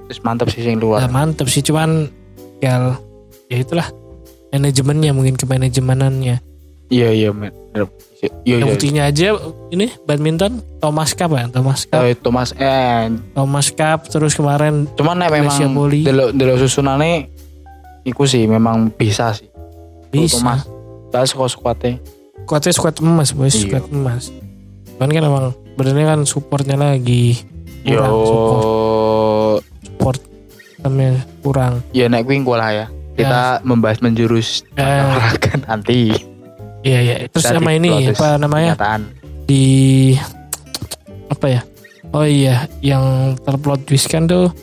Terus 0.08 0.24
mantap 0.24 0.48
sih 0.48 0.64
Nah, 0.64 0.80
luar. 0.80 1.04
mantep 1.12 1.52
sih 1.52 1.60
cuman 1.60 2.08
ya 2.64 2.96
ya 3.48 3.56
itulah 3.58 3.88
manajemennya 4.48 5.12
mungkin 5.12 5.34
ke 5.34 5.44
manajemenannya. 5.44 6.36
Iya 6.88 7.08
iya 7.12 7.30
men. 7.30 7.52
Iya 7.68 7.84
Yang 8.42 8.58
iya. 8.58 8.66
buktinya 8.66 9.02
aja 9.04 9.26
ini 9.68 9.86
badminton 10.02 10.58
Thomas 10.78 11.12
Cup 11.12 11.30
ya 11.30 11.46
Thomas 11.46 11.84
Cup 11.84 12.00
Eh, 12.00 12.16
Thomas 12.16 12.50
eh 12.52 13.12
Thomas 13.30 13.68
Cup 13.70 14.08
terus 14.08 14.32
kemarin 14.32 14.88
cuman 14.96 15.20
nek 15.20 15.30
memang 15.30 15.54
delok 15.94 16.32
delok 16.32 16.58
susunane 16.58 17.28
iku 18.02 18.24
sih 18.24 18.42
memang 18.44 18.90
bisa 18.90 19.30
sih. 19.32 19.46
bisa 20.08 20.40
Thomas. 20.40 20.64
Soalnya 21.08 21.28
suka 21.28 21.46
skuadnya. 21.46 21.92
kuatnya 22.42 22.72
squad 22.72 22.96
emas 22.98 23.30
boys 23.30 23.52
Iya. 23.52 23.62
squad 23.68 23.86
emas 23.92 24.32
cuman 24.90 25.08
kan 25.12 25.22
emang 25.22 25.46
sebenarnya 25.68 26.06
kan 26.08 26.20
supportnya 26.24 26.74
lagi 26.74 27.44
Yo, 27.84 28.00
kurang 28.00 28.12
support 28.24 29.60
support 29.84 30.18
namanya 30.80 31.12
kurang 31.38 31.72
ya 31.92 32.08
nek 32.08 32.24
kuwi 32.24 32.40
engko 32.40 32.56
lah 32.56 32.72
ya. 32.72 32.86
Kita 33.18 33.42
membahas 33.60 33.98
menjurus 33.98 34.62
Eh. 34.72 34.84
olahraga 34.84 35.52
nanti. 35.64 36.14
iya 36.80 36.98
iya 37.02 37.14
terus 37.26 37.42
Kita 37.42 37.58
sama 37.58 37.70
ini 37.72 37.90
apa 38.08 38.38
namanya 38.38 38.72
Kenyataan. 38.72 39.02
di 39.44 39.66
apa 41.28 41.46
ya 41.48 41.60
oh 42.08 42.22
iya 42.22 42.70
yang 42.80 43.02
terplot 43.36 43.82
twist 43.82 44.06
kan 44.06 44.24
tuh 44.24 44.54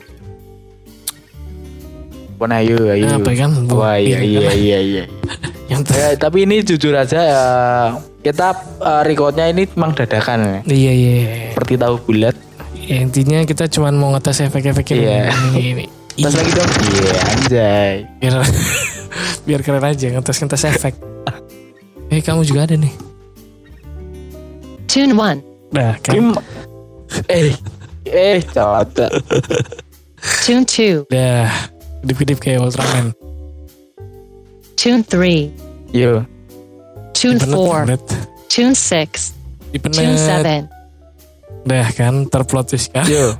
Pon 2.35 2.51
ayo 2.51 2.75
ayo. 2.89 3.07
apa 3.13 3.31
kan 3.31 3.51
Wah 3.69 3.95
iya 3.95 4.19
ini 4.19 4.27
iya 4.29 4.39
kan, 4.41 4.55
iya 4.57 4.77
iya. 4.81 5.03
yang 5.71 5.81
ter- 5.81 5.95
Ya, 5.95 6.07
tapi 6.15 6.43
ini 6.43 6.59
jujur 6.61 6.91
aja 6.91 7.19
ya 7.19 7.43
kita 8.21 8.47
eh, 8.77 9.01
recordnya 9.03 9.47
ini 9.47 9.63
memang 9.69 9.91
dadakan 9.93 10.39
ya. 10.39 10.59
iya 10.65 10.91
iya 10.91 11.11
iya. 11.13 11.27
Seperti 11.51 11.73
tahu 11.75 11.95
bulat. 12.01 12.35
Ya, 12.75 12.95
intinya 12.97 13.39
kita 13.41 13.65
cuma 13.67 13.89
mau 13.89 14.11
ngetes 14.11 14.41
efek-efek 14.41 14.85
ini, 14.91 15.01
Iya. 15.01 15.21
ini, 15.51 15.61
ini. 15.73 15.85
Terus 16.15 16.35
lagi 16.35 16.51
dong. 16.55 16.69
Iya 16.71 17.19
anjay. 17.27 17.95
biar 18.19 18.33
biar 19.45 19.59
keren 19.61 19.83
aja 19.83 20.07
ngetes 20.09 20.37
ngetes 20.41 20.63
efek 20.65 20.93
eh 22.09 22.21
kamu 22.21 22.41
juga 22.45 22.65
ada 22.69 22.75
nih 22.77 22.93
Tune 24.85 25.13
1. 25.13 25.73
nah 25.75 25.93
kan 25.99 26.13
Kim 26.13 26.27
eh 27.29 27.53
eh 28.05 28.39
cocok. 28.41 29.11
Tune 30.45 30.65
2. 30.65 31.09
udah 31.09 31.45
kedip-kedip 32.01 32.37
kayak 32.41 32.61
Ultraman 32.61 33.13
Tune 34.75 35.01
3. 35.01 35.49
Yo. 35.95 36.25
Tune 37.15 37.39
Dipenet, 37.39 37.57
4. 37.57 37.89
dipenet. 37.89 38.05
Tune 38.51 38.75
6. 38.75 39.33
Dipenet. 39.73 39.97
Tune 39.97 40.17
7. 40.17 41.65
Udah 41.65 41.87
kan 41.97 42.13
terplot 42.29 42.65
twist 42.69 42.93
kan 42.93 43.05
Yo. 43.09 43.33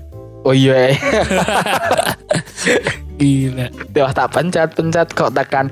Oh 0.46 0.53
iya. 0.53 0.94
gila. 3.20 3.68
Wah 3.96 4.13
tak 4.13 4.27
pencet 4.32 4.70
pencet 4.75 5.08
kok 5.12 5.32
tekan 5.32 5.68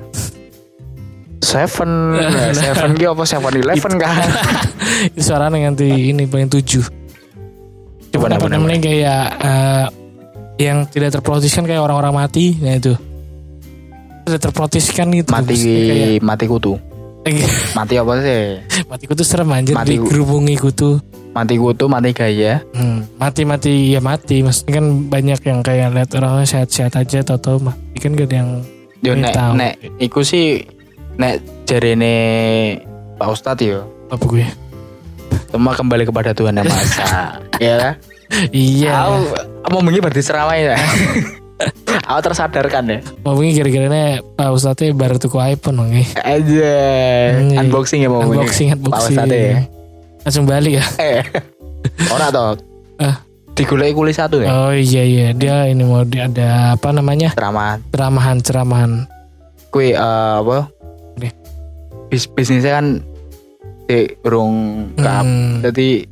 Seven, 1.44 2.16
Nah, 2.16 2.56
seven 2.56 2.96
ki 2.96 3.04
apa? 3.04 3.22
Seven 3.28 3.52
eleven 3.60 3.92
kan? 4.00 4.16
itu 5.12 5.20
suaranya 5.20 5.68
nanti 5.68 5.84
ini 6.08 6.24
paling 6.24 6.48
tujuh. 6.48 6.80
Coba 8.16 8.32
apa 8.32 8.48
namanya 8.48 8.80
kayak 8.80 9.24
eh, 9.44 9.86
yang 10.64 10.88
tidak 10.88 11.12
terplot 11.12 11.44
twist 11.44 11.60
kan 11.60 11.68
kayak 11.68 11.84
orang-orang 11.84 12.16
mati 12.16 12.56
nah 12.64 12.80
itu. 12.80 12.96
Tidak 14.24 14.40
terplot 14.40 14.72
twist 14.72 14.96
kan 14.96 15.12
gitu 15.12 15.28
Mati 15.28 15.54
kayak 15.60 16.24
mati 16.24 16.44
kutu. 16.48 16.80
Mati 17.76 17.94
apa 18.00 18.12
sih? 18.24 18.40
mati 18.90 19.04
kutu 19.04 19.20
serem 19.20 19.52
anjir 19.52 19.76
Mati- 19.76 20.00
digerubungi 20.00 20.56
kutu 20.56 20.96
Mati 21.34 21.54
kutu, 21.54 21.84
mati 21.84 22.10
gaya. 22.10 22.62
Hmm, 22.72 23.02
mati 23.16 23.42
mati 23.42 23.72
ya 23.88 23.98
mati 23.98 24.38
maksudnya 24.40 24.78
kan 24.78 24.86
banyak 25.04 25.40
yang 25.42 25.60
kayak 25.60 25.90
lihat 25.90 26.10
orangnya 26.14 26.46
sehat-sehat 26.46 26.94
aja 26.94 27.20
tau 27.22 27.36
tau 27.36 27.56
mati 27.58 27.98
kan 27.98 28.14
gak 28.14 28.30
ada 28.30 28.36
yang 28.36 28.50
Yo 29.00 29.12
Ini 29.12 29.20
nek 29.20 29.34
tahu. 29.34 29.52
nek 29.52 29.72
iku 29.98 30.20
sih 30.22 30.62
nek 31.16 31.36
jarene 31.64 32.14
Pak 33.14 33.28
Ustadz 33.28 33.60
yo. 33.62 33.82
apa 34.06 34.22
gue 34.22 34.46
Semua 35.46 35.72
kembali 35.72 36.04
kepada 36.04 36.30
Tuhan 36.32 36.54
yang 36.54 36.64
Maha 36.64 37.42
ya 37.60 37.74
lah. 37.76 37.94
iya 38.48 39.10
Aku 39.60 39.68
mau 39.70 39.82
bengi 39.82 39.98
berarti 39.98 40.20
seramai 40.20 40.64
ya. 40.64 40.78
Aku 42.08 42.20
tersadarkan 42.22 42.84
ya. 42.88 42.98
ngomongnya 43.20 43.52
kira-kiranya 43.56 44.04
Pak 44.32 44.50
Ustadznya 44.50 44.90
baru 44.92 45.16
tuku 45.16 45.36
iPhone 45.36 45.82
eh. 45.92 46.06
Aja. 46.16 46.74
Hmm, 47.34 47.60
Unboxing 47.60 48.00
ya 48.00 48.08
mau 48.08 48.22
bengi. 48.22 48.38
unboxing 48.38 48.66
Pak 48.72 48.78
unboxing 48.80 49.14
Ustadz 49.14 49.34
ya. 49.34 49.58
Langsung 50.24 50.44
balik 50.44 50.80
ya 50.80 50.84
Eh. 50.98 51.22
Ora 52.08 52.28
toh. 52.28 52.56
Ah. 52.96 53.20
Digulai 53.52 53.92
kulis 53.92 54.16
satu 54.16 54.42
ya. 54.42 54.50
oh 54.50 54.72
iya 54.72 55.04
iya 55.04 55.26
dia 55.30 55.68
ini 55.68 55.84
mau 55.84 56.02
di, 56.02 56.18
ada 56.18 56.74
apa 56.74 56.90
namanya 56.90 57.30
Ceramah. 57.30 57.78
ceramahan 57.88 58.36
ceramahan 58.40 58.90
Kue 59.70 59.90
eh, 59.90 59.98
apa? 60.34 60.66
Oke. 61.14 61.30
Bis 62.08 62.26
bisnisnya 62.26 62.78
kan 62.78 62.86
di 63.84 64.10
urung 64.22 64.54
kap. 64.96 65.22
Hmm. 65.22 65.60
Jadi 65.60 66.02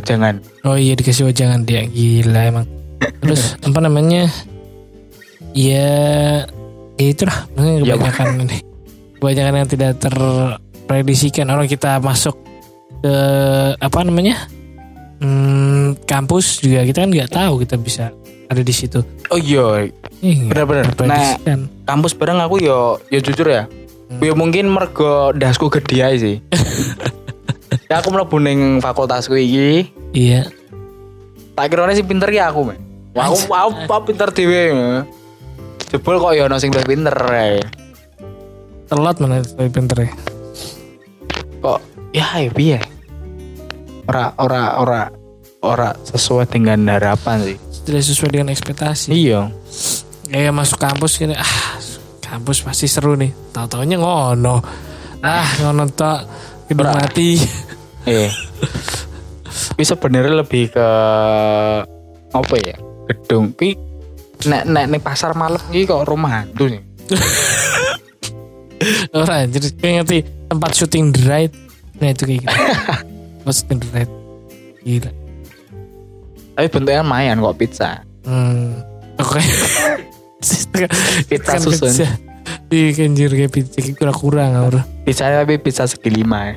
jangan. 0.00 0.40
oh 0.64 0.74
iya 0.74 0.96
dikasih 0.96 1.28
wajangan 1.28 1.60
dia 1.62 1.84
gila 1.84 2.40
emang 2.48 2.66
terus 3.20 3.52
apa 3.68 3.78
namanya 3.78 4.32
ya 5.52 5.92
ya 6.96 7.06
itulah 7.06 7.44
maksudnya 7.52 7.84
Ya, 7.84 7.94
kebanyakan 7.94 8.26
ini 8.48 8.58
kebanyakan 9.20 9.54
yang 9.54 9.68
tidak 9.68 9.92
terprediksikan 10.00 11.46
orang 11.52 11.68
kita 11.68 12.00
masuk 12.00 12.32
ke 13.00 13.14
apa 13.76 13.98
namanya 14.04 14.46
hmm, 15.18 16.04
kampus 16.04 16.60
juga 16.60 16.84
kita 16.84 17.04
kan 17.04 17.10
nggak 17.10 17.32
tahu 17.32 17.60
kita 17.60 17.76
bisa 17.76 18.12
ada 18.46 18.60
di 18.60 18.74
situ 18.74 19.00
Oh 19.30 19.38
iya, 19.38 19.86
Ih, 20.20 20.50
nggak 20.50 20.66
bener-bener. 20.66 21.06
Nah, 21.06 21.38
terprediksikan. 21.38 21.60
kampus 21.86 22.18
bareng 22.18 22.42
aku 22.42 22.58
yo 22.58 22.98
yo 23.08 23.22
jujur 23.22 23.46
ya. 23.46 23.70
Hmm. 24.10 24.18
Ya 24.18 24.34
mungkin 24.34 24.66
mergo 24.66 25.30
dasku 25.30 25.70
gede 25.70 26.02
ae 26.02 26.16
sih. 26.18 26.36
ya 27.88 28.02
aku 28.02 28.10
mlebu 28.10 28.42
ning 28.42 28.60
fakultasku 28.82 29.38
iki, 29.38 29.94
iya 30.10 30.50
tak 31.54 31.70
kirane 31.70 31.94
sing 31.94 32.10
pinter 32.10 32.26
ya 32.26 32.50
aku, 32.50 32.74
men. 32.74 32.78
Aku 33.14 33.38
aku, 33.54 33.86
aku 33.86 34.02
pinter 34.10 34.34
dhewe. 34.34 35.06
Jebul 35.86 36.18
kok 36.18 36.34
ya 36.34 36.50
ono 36.50 36.58
sing 36.58 36.74
pinter 36.74 37.14
ae. 37.30 37.62
telat 38.86 39.22
mana 39.22 39.38
pinter 39.70 39.94
ya 40.02 40.10
Kok 41.62 41.78
ya 42.10 42.26
ya 42.36 42.50
piye? 42.50 42.78
Ora 44.06 44.34
ora 44.36 44.62
ora 44.78 45.02
ora 45.62 45.90
sesuai 45.94 46.46
dengan 46.48 46.80
harapan 46.88 47.38
sih. 47.44 47.58
tidak 47.80 48.04
sesuai 48.04 48.30
dengan 48.30 48.48
ekspektasi 48.52 49.08
Iya. 49.10 49.48
kayak 50.28 50.52
masuk 50.52 50.78
kampus 50.78 51.16
gini 51.16 51.32
ah 51.32 51.80
kampus 52.20 52.60
pasti 52.60 52.86
seru 52.86 53.16
nih 53.16 53.32
tahu 53.50 53.66
taunya 53.66 53.96
ngono 53.96 54.60
ah 55.20 55.48
ngono 55.60 55.88
gedung 56.68 56.86
Ora. 56.86 57.02
mati 57.02 57.40
Iya. 58.00 58.32
Tapi 59.50 59.82
sebenarnya 59.84 60.40
lebih 60.40 60.72
ke 60.72 60.88
apa 62.30 62.54
ya? 62.56 62.76
Gedung. 63.12 63.52
Pi 63.52 63.76
nek 64.48 64.64
nek 64.64 64.84
ning 64.88 65.00
pasar 65.00 65.36
malam 65.36 65.60
iki 65.68 65.84
kok 65.84 66.08
rumah 66.08 66.40
hantu 66.40 66.72
nih. 66.72 66.80
orang 69.12 69.52
jadi 69.52 69.68
ngerti 70.00 70.18
tempat 70.48 70.70
syuting 70.72 71.12
ride 71.28 71.52
nah 72.00 72.08
itu 72.08 72.22
kayak 72.24 72.40
gitu 72.42 72.56
the 73.76 73.88
ride 73.92 74.12
gila 74.80 75.10
Tapi 76.50 76.66
bentuknya 76.68 77.00
lumayan 77.00 77.40
kok 77.40 77.56
pizza. 77.56 77.90
hmm 78.24 78.80
oke 79.16 79.40
Pizza 81.28 81.52
Kan 81.56 81.60
susun. 81.60 81.92
pizza. 81.92 82.08
Iya 82.72 82.88
kan 82.96 83.12
jir 83.12 83.28
kayak 83.28 83.52
pizza 83.52 83.78
kurang 83.92 84.16
kurang 84.16 84.50
bro. 84.72 84.80
Pizza 85.04 85.28
tapi 85.28 85.60
pizza 85.60 85.84
segi 85.84 86.08
lima 86.08 86.48
ya. 86.48 86.54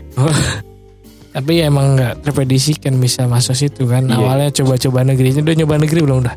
Tapi 1.34 1.60
ya 1.60 1.68
emang 1.68 2.00
nggak 2.00 2.24
terprediksikan 2.24 2.96
bisa 3.02 3.28
masuk 3.28 3.58
situ 3.58 3.84
kan. 3.90 4.08
Iya. 4.08 4.16
Awalnya 4.16 4.50
coba-coba 4.56 5.04
negeri. 5.04 5.36
Udah 5.36 5.56
nyoba 5.58 5.76
negeri 5.82 6.00
belum 6.00 6.24
dah? 6.24 6.36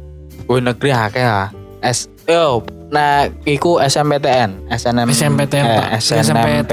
Gue 0.49 0.59
negeri 0.59 0.91
akeh 0.91 1.23
lah. 1.23 1.49
S 1.85 2.11
yo 2.27 2.65
nah 2.91 3.27
iku 3.43 3.79
SMPTN, 3.79 4.71
SNM 4.71 5.11
SMPTN, 5.11 5.67
eh. 5.67 5.99
SNMP 6.01 6.73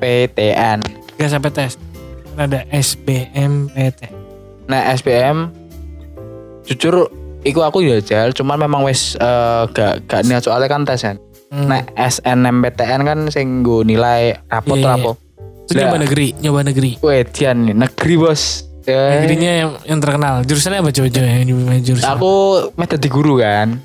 SNMPTN. 0.00 0.78
Gak 1.20 1.28
sampai 1.28 1.50
tes. 1.52 1.76
Ada 2.40 2.64
SBMPT. 2.72 4.08
Nah 4.72 4.80
SBM 4.96 5.52
jujur 6.64 7.12
iku 7.44 7.60
aku 7.66 7.84
jajal 7.84 8.32
cuman 8.32 8.56
memang 8.64 8.80
wis 8.86 9.18
eh, 9.20 9.62
gak 9.76 10.08
gak 10.08 10.24
niat 10.24 10.40
soalnya 10.40 10.68
kan 10.72 10.88
tes 10.88 11.04
kan. 11.04 11.20
Hmm. 11.52 11.68
Nek 11.68 11.92
SNMPTN 11.98 13.00
kan 13.04 13.18
sing 13.28 13.60
nilai 13.60 14.40
rapot 14.48 14.80
iya. 14.80 14.96
rapot. 14.96 15.16
Itu 15.68 15.78
nyoba 15.78 15.98
negeri, 16.02 16.28
nyoba 16.40 16.60
negeri. 16.64 16.90
Wedian 17.04 17.56
nih 17.68 17.76
negeri 17.76 18.14
bos. 18.16 18.66
Ya, 18.88 19.20
Negerinya 19.20 19.52
yang, 19.52 19.70
yang 19.84 20.00
terkenal. 20.00 20.40
Jurusannya 20.48 20.80
apa 20.80 20.90
coba-coba 20.90 21.26
yang 21.28 21.84
jurusan? 21.84 22.10
Aku 22.16 22.32
dadi 22.74 23.08
guru 23.12 23.36
kan. 23.36 23.76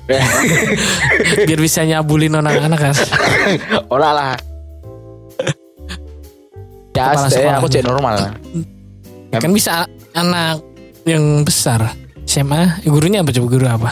Biar 1.46 1.60
bisa 1.60 1.84
nyabulin 1.84 2.32
anak-anak 2.32 2.80
kan. 2.80 2.94
Ora 3.92 4.10
lah. 4.16 4.55
Ya, 6.96 7.12
Kepala 7.12 7.28
sekolah 7.28 7.54
aku 7.60 7.68
cek 7.68 7.84
normal. 7.84 8.14
kan 9.36 9.50
bisa 9.52 9.84
anak 10.16 10.64
yang 11.04 11.44
besar. 11.44 11.92
SMA, 12.26 12.82
gurunya 12.82 13.20
apa 13.22 13.30
coba 13.30 13.46
guru 13.46 13.66
apa? 13.68 13.90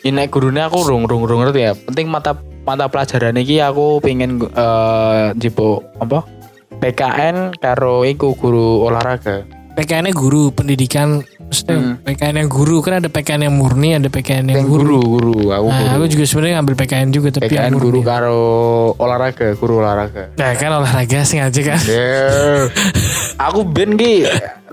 Ini 0.00 0.30
gurunya 0.30 0.70
aku 0.70 0.80
rung 0.86 1.04
rung 1.04 1.26
rung 1.26 1.42
ngerti 1.42 1.60
ya. 1.60 1.72
Penting 1.74 2.06
mata 2.08 2.38
mata 2.64 2.88
pelajaran 2.88 3.36
iki 3.36 3.60
aku 3.60 3.98
pengen 4.00 4.40
eh 4.40 5.34
jipo 5.36 5.82
apa? 5.98 6.24
PKN 6.78 7.58
karo 7.58 8.06
iku 8.06 8.32
guru 8.38 8.86
olahraga. 8.86 9.42
PKN-nya 9.74 10.14
guru 10.14 10.54
pendidikan 10.54 11.20
maksudnya 11.44 11.76
Hmm. 11.76 11.94
PKN 12.00 12.34
yang 12.36 12.48
guru 12.48 12.76
kan 12.78 12.92
ada 12.96 13.06
PKN 13.06 13.40
yang 13.42 13.54
murni 13.54 13.90
ada 13.92 14.06
PKN 14.06 14.44
yang 14.46 14.56
Yang 14.56 14.68
guru. 14.68 14.82
guru, 14.82 15.00
guru, 15.06 15.38
aku 15.50 15.66
Nah, 15.66 15.78
guru. 15.78 15.94
aku 15.94 16.04
juga 16.08 16.24
sebenarnya 16.24 16.54
ngambil 16.56 16.74
PKN 16.76 17.08
juga 17.10 17.28
tapi 17.30 17.44
PKN 17.46 17.62
yang 17.64 17.76
guru 17.78 18.00
karo 18.00 18.38
olahraga, 18.96 19.46
guru 19.54 19.74
olahraga. 19.78 20.22
Nah, 20.34 20.50
kan 20.52 20.70
olahraga 20.74 21.18
sengaja 21.22 21.60
kan. 21.64 21.80
Yeah. 21.84 22.68
aku 23.36 23.60
ben 23.64 23.94
ki 23.94 24.24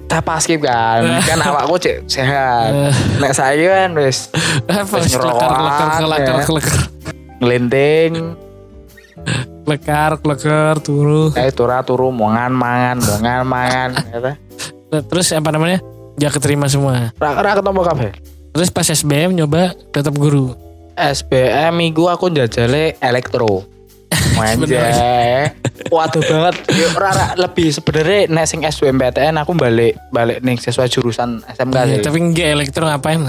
tak 0.05 0.21
pas 0.21 0.37
skip 0.37 0.59
kan 0.59 1.01
kan 1.21 1.39
awakku 1.41 1.75
cek 1.77 2.03
sehat 2.05 2.69
Eh. 2.69 2.93
nek 3.17 3.31
saya 3.31 3.57
kan 3.81 3.95
wis 3.95 4.27
Apa 4.63 4.99
Wis 4.99 5.11
kelekar 5.11 5.49
kelekar 5.97 6.19
ya. 6.19 6.43
ngelinting 7.39 8.11
kelekar 9.63 10.11
kelekar 10.17 10.75
turu. 10.77 11.31
eh 11.33 11.49
turu 11.49 11.73
turu 11.81 12.07
mongan 12.09 12.51
mangan 12.51 12.97
mongan 12.99 13.41
mangan 13.43 13.89
kata 14.05 14.31
Terus 15.07 15.31
apa 15.31 15.49
namanya? 15.49 15.79
Gak 16.21 16.37
keterima 16.37 16.69
semua. 16.69 17.09
ra 17.17 17.31
ra 17.33 17.57
ketemu 17.57 17.81
kabeh 17.81 18.11
Terus 18.51 18.69
pas 18.69 18.85
SBM 18.85 19.33
nyoba 19.33 19.73
tetap 19.89 20.13
guru. 20.13 20.53
SBM 20.93 21.71
minggu 21.71 22.05
aku 22.05 22.27
njajale 22.27 22.93
elektro 22.99 23.63
Manja. 24.37 25.49
Waduh 25.87 26.19
banget. 26.19 26.55
Yo 26.69 26.87
ora, 26.93 27.31
lebih 27.33 27.71
sebenarnya 27.71 28.27
nek 28.27 28.45
sing 28.45 28.59
SBMPTN 28.61 29.39
aku 29.39 29.55
balik 29.55 29.95
balik 30.11 30.43
ning 30.43 30.59
sesuai 30.59 30.87
jurusan 30.87 31.41
SMK 31.47 31.77
sih. 31.87 31.97
tapi 32.03 32.17
enggak 32.19 32.47
elektro 32.53 32.85
ngapain. 32.85 33.23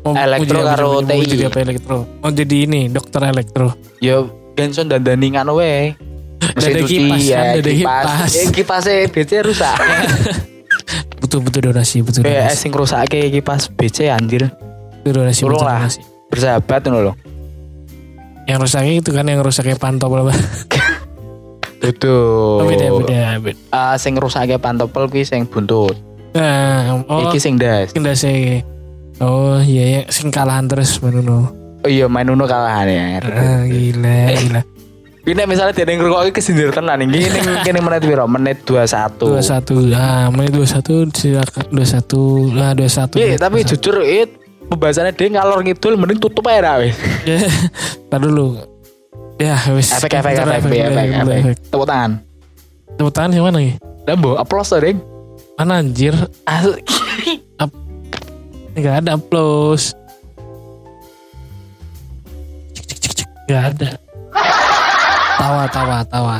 Mau, 0.00 0.16
Elektro 0.16 0.64
mau 0.64 0.68
karo 0.72 0.88
mau 0.98 1.04
TI. 1.04 1.28
jadi 1.28 1.44
apa 1.46 1.58
elektro? 1.60 1.96
Mau 2.24 2.32
jadi 2.32 2.56
ini 2.64 2.88
dokter 2.88 3.20
elektro. 3.22 3.76
Yo 4.00 4.16
Genson 4.56 4.88
dan 4.88 5.04
dandingan 5.04 5.44
we. 5.52 5.92
Mesin 6.56 6.72
cuci, 6.80 6.96
kipas 6.96 7.20
ya, 7.22 7.36
kan, 7.36 7.54
dada 7.60 7.70
kipas. 7.70 8.30
Eh, 8.32 8.46
kipasnya 8.48 8.96
BC 9.12 9.30
rusak. 9.44 9.76
Butuh 11.30 11.46
butuh 11.46 11.62
donasi, 11.62 12.02
butuh 12.02 12.26
Eh, 12.26 12.42
donasi. 12.42 12.58
sing 12.58 12.74
rusake 12.74 13.30
kipas 13.30 13.70
BC 13.70 14.10
anjir. 14.10 14.50
Butuh 15.00 15.22
donasi, 15.22 15.46
Tolong 15.46 15.54
butuh 15.54 15.62
lah. 15.62 15.78
donasi. 15.86 16.02
Bersahabat 16.26 16.80
ngono 16.82 16.98
lho. 17.00 17.12
Yang 18.44 18.58
rusaknya 18.66 18.92
itu 18.98 19.10
kan 19.14 19.22
yang 19.24 19.38
rusaknya 19.38 19.78
pantau 19.78 20.10
apa? 20.10 20.34
Betul. 21.78 22.58
Oh, 22.58 22.66
beda 22.66 22.86
beda 22.92 23.20
beda. 23.38 23.58
Ah, 23.70 23.94
sing 23.94 24.18
rusake 24.18 24.58
pantopel 24.58 25.06
kuwi 25.06 25.22
sing 25.22 25.46
buntut. 25.46 25.94
Nah, 26.34 26.98
oh, 27.06 27.30
Iki 27.30 27.38
sing 27.38 27.54
das. 27.54 27.94
kita 27.94 28.10
sih. 28.12 28.66
Oh 29.22 29.62
iya 29.62 30.02
ya, 30.02 30.10
sing 30.10 30.34
kalahan 30.34 30.66
terus 30.66 30.98
menuno. 30.98 31.46
Oh 31.80 31.88
iya 31.88 32.10
main 32.10 32.26
Uno 32.26 32.42
kalahan 32.44 32.90
ya. 32.90 33.04
Ah, 33.22 33.62
gila, 33.62 34.34
gila. 34.34 34.60
Ini 35.20 35.44
misalnya 35.44 35.76
dia 35.76 35.84
yang 35.84 36.00
ngerokok 36.00 36.32
kesindir 36.32 36.72
tenan 36.72 37.04
ini 37.04 37.28
ini 37.28 37.38
kini 37.66 37.80
menit 37.84 38.00
piro? 38.08 38.24
Menit 38.24 38.64
21. 38.64 39.20
Dua 39.20 39.44
satu, 39.44 39.76
ah 39.92 40.32
menit 40.32 40.56
dua 40.56 40.64
satu, 40.64 41.04
silakan 41.12 41.68
dua 41.68 41.86
satu, 41.86 42.48
lah 42.56 42.72
dua 42.72 42.88
satu. 42.88 43.20
Iya, 43.20 43.36
tapi 43.36 43.60
jujur 43.60 44.00
it 44.00 44.40
pembahasannya 44.72 45.12
dia 45.12 45.28
ngalor 45.28 45.60
ngidul 45.60 46.00
mending 46.00 46.24
tutup 46.24 46.48
aja 46.48 46.72
dah 46.72 46.74
wis. 46.80 46.96
Ya, 47.28 47.36
tar 48.08 48.24
dulu. 48.24 48.64
Ya, 49.36 49.60
wis. 49.76 49.92
Efek 49.92 50.24
efek 50.24 50.40
efek 50.40 50.72
efek 50.72 51.08
efek. 51.12 51.56
Tepuk 51.68 51.84
tangan. 51.84 52.24
Tepuk 52.96 53.12
tangan 53.12 53.30
yang 53.36 53.44
mana 53.44 53.58
nih? 53.60 53.74
Dambo, 54.08 54.40
applause 54.40 54.72
tuh, 54.72 54.80
Ding. 54.80 54.98
Mana 55.60 55.84
anjir? 55.84 56.16
Asli. 56.48 56.80
Gak 58.80 59.04
ada 59.04 59.20
applause. 59.20 59.92
Cik, 62.72 62.84
cik, 62.88 62.98
cik, 63.04 63.12
cik. 63.20 63.28
Gak 63.50 63.76
ada. 63.76 63.90
Tawa, 65.40 65.64
tawa, 65.72 66.04
tawa. 66.04 66.36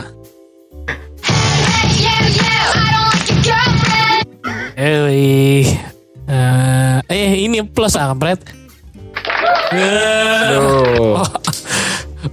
Eh, 4.76 5.64
eh 7.08 7.32
ini 7.40 7.64
plus 7.64 7.96
ah, 7.96 8.12
kampret. 8.12 8.44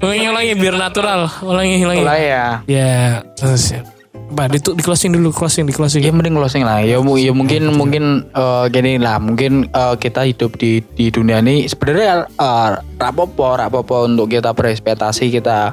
Ulangi, 0.04 0.28
ulangi 0.28 0.54
biar 0.60 0.76
natural. 0.76 1.32
Ulangi, 1.40 1.88
ulangi. 1.88 2.04
Mulai 2.04 2.36
ya. 2.36 2.60
Ya, 2.68 3.24
terus 3.40 3.72
ya. 3.72 3.88
Pak, 4.28 4.52
di, 4.52 4.60
di 4.60 4.84
closing 4.84 5.16
dulu, 5.16 5.32
closing, 5.32 5.64
di 5.64 5.72
closing. 5.72 6.04
Ya 6.04 6.12
mending 6.12 6.36
closing 6.36 6.68
lah. 6.68 6.84
Ya, 6.84 7.00
ya 7.00 7.32
mungkin 7.32 7.72
mungkin 7.80 8.28
eh, 8.28 8.66
gini 8.76 9.00
lah. 9.00 9.24
Mungkin 9.24 9.72
eh, 9.72 9.96
kita 9.96 10.28
hidup 10.28 10.60
di 10.60 10.84
di 11.00 11.08
dunia 11.16 11.40
ini 11.40 11.64
sebenarnya 11.64 12.28
uh, 12.36 12.76
rapopo 13.00 13.56
rapopo 13.56 14.04
untuk 14.04 14.28
kita 14.28 14.52
berekspektasi 14.52 15.32
kita 15.32 15.72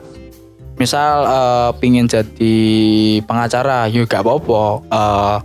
misal 0.74 1.26
eh, 1.26 1.70
pingin 1.78 2.10
jadi 2.10 2.56
pengacara 3.24 3.87
ya 3.87 4.02
gak 4.06 4.26
apa-apa 4.26 4.64
Eh, 4.90 5.37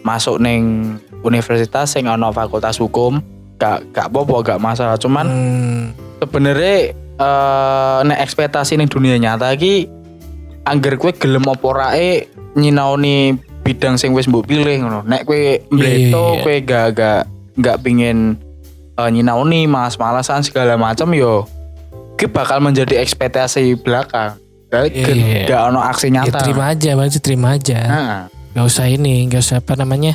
masuk 0.00 0.40
neng 0.40 0.96
universitas 1.20 1.92
yang 1.96 2.16
ono 2.16 2.32
fakultas 2.32 2.80
hukum 2.80 3.20
gak 3.60 3.92
gak 3.92 4.08
apa-apa 4.08 4.36
gak 4.56 4.60
masalah 4.62 4.96
cuman 4.96 5.26
Hmm, 5.28 5.80
sebenarnya 6.20 6.96
eh 7.20 7.98
nek 8.08 8.18
ekspektasi 8.24 8.80
ning 8.80 8.88
dunia 8.88 9.20
nyata 9.20 9.52
iki 9.52 9.84
angger 10.64 10.96
kowe 10.96 11.12
gelem 11.12 11.44
apa 11.44 11.68
rae 11.76 12.10
nyinaoni 12.56 13.36
bidang 13.60 14.00
sing 14.00 14.16
wis 14.16 14.24
mbok 14.24 14.48
pilih 14.48 14.80
ngono. 14.80 15.04
Nek 15.04 15.28
kowe 15.28 15.60
mbleto 15.68 16.40
iya. 16.40 16.42
kowe 16.42 16.56
gak 16.64 16.86
gak 16.96 17.22
gak 17.60 17.76
pingin 17.84 18.40
eh, 18.96 19.10
nyinaoni 19.12 19.68
malas-malasan 19.68 20.40
segala 20.40 20.80
macam 20.80 21.12
yo 21.12 21.44
ki 22.16 22.28
bakal 22.32 22.64
menjadi 22.64 23.00
ekspektasi 23.00 23.76
belakang. 23.80 24.40
Jadi 24.70 25.02
Iya. 25.12 25.42
gak 25.46 25.62
ono 25.66 25.80
aksi 25.80 26.06
ya 26.06 26.22
nyata. 26.22 26.38
terima 26.40 26.64
aja, 26.68 26.90
berarti 26.94 27.18
terima 27.18 27.48
aja. 27.52 27.78
Nah, 27.82 28.20
Gak 28.50 28.66
usah 28.66 28.86
ini, 28.86 29.26
gak 29.26 29.40
usah 29.40 29.58
apa 29.58 29.74
namanya. 29.74 30.14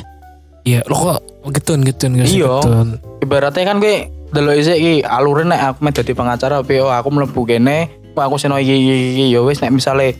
Ya, 0.60 0.80
lo 0.82 0.92
kok 0.94 1.18
getun 1.50 1.80
getun 1.80 2.10
gak 2.14 2.24
usah 2.24 2.34
Iya. 2.34 2.52
getun. 2.58 2.86
ibaratnya 3.18 3.64
kan 3.64 3.76
kowe 3.78 3.96
delok 4.28 4.54
isik 4.56 4.76
iki 4.76 4.94
alure 5.00 5.42
nek 5.42 5.60
aku 5.62 5.78
mau 5.78 5.90
dadi 5.90 6.12
pengacara 6.12 6.54
tapi 6.58 6.74
oh 6.78 6.90
aku 6.90 7.08
mlebu 7.08 7.40
kene 7.42 7.78
kok 8.12 8.22
aku 8.22 8.36
seno 8.36 8.56
iki 8.56 8.74
iki 8.74 8.94
iki 9.10 9.24
ya 9.30 9.40
wis 9.40 9.56
nek 9.58 9.72
misale 9.72 10.12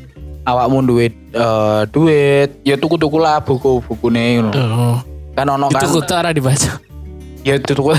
awakmu 0.43 0.81
duit 0.83 1.13
eh, 1.29 1.83
duit 1.87 2.63
ya 2.63 2.75
tuku-tuku 2.75 3.17
lah 3.17 3.41
buku-bukune 3.41 4.25
ngono 4.39 4.53
Oh, 4.55 4.97
kan 5.35 5.45
ono 5.47 5.67
kan 5.69 5.77
itu 5.79 5.93
kutu 5.93 6.13
arah 6.15 6.31
dibaca. 6.31 6.73
ya 7.43 7.59
tuku 7.59 7.91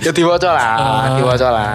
ya 0.00 0.10
diwaca 0.10 0.48
lah 0.48 0.70
Ah. 0.72 1.16
diwaca 1.16 1.48
lah 1.48 1.72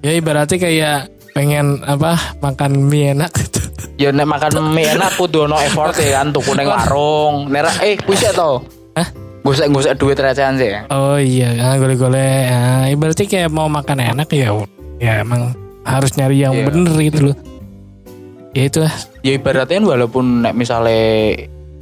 Ya 0.00 0.12
ibaratnya 0.12 0.56
kayak 0.56 0.98
pengen 1.32 1.80
apa 1.82 2.12
makan 2.38 2.86
mie 2.86 3.12
enak 3.12 3.32
gitu. 3.32 3.60
ya 3.98 4.08
nek 4.08 4.26
makan 4.26 4.52
mie 4.70 4.88
enak 4.90 5.16
kudu 5.16 5.44
ono 5.44 5.56
effort 5.58 5.96
ya 5.96 6.20
kan 6.20 6.28
tuku 6.28 6.52
ning 6.52 6.68
warung 6.68 7.48
nek 7.48 7.60
ra- 7.64 7.80
eh 7.80 7.96
sik 7.96 8.32
to 8.32 8.60
Hah? 8.92 9.08
gosek-gosek 9.40 9.96
duit 9.96 10.14
recehan 10.14 10.54
sih 10.54 10.70
Oh 10.86 11.16
iya, 11.16 11.56
ah, 11.58 11.74
gole-gole. 11.74 12.46
Ah, 12.46 12.84
ibaratnya 12.86 13.24
kayak 13.24 13.48
mau 13.48 13.66
makan 13.66 13.98
enak 13.98 14.28
ya, 14.30 14.52
ya 14.98 15.18
emang 15.18 15.50
harus 15.82 16.14
nyari 16.14 16.38
yang 16.38 16.52
Iya. 16.52 16.64
bener 16.68 16.94
gitu 17.00 17.20
loh. 17.26 17.36
Ya 18.52 18.62
itu 18.62 18.78
lah. 18.78 18.92
ya 19.24 19.32
ibaratnya 19.32 19.80
walaupun 19.80 20.44
nek 20.44 20.52
misale 20.52 21.00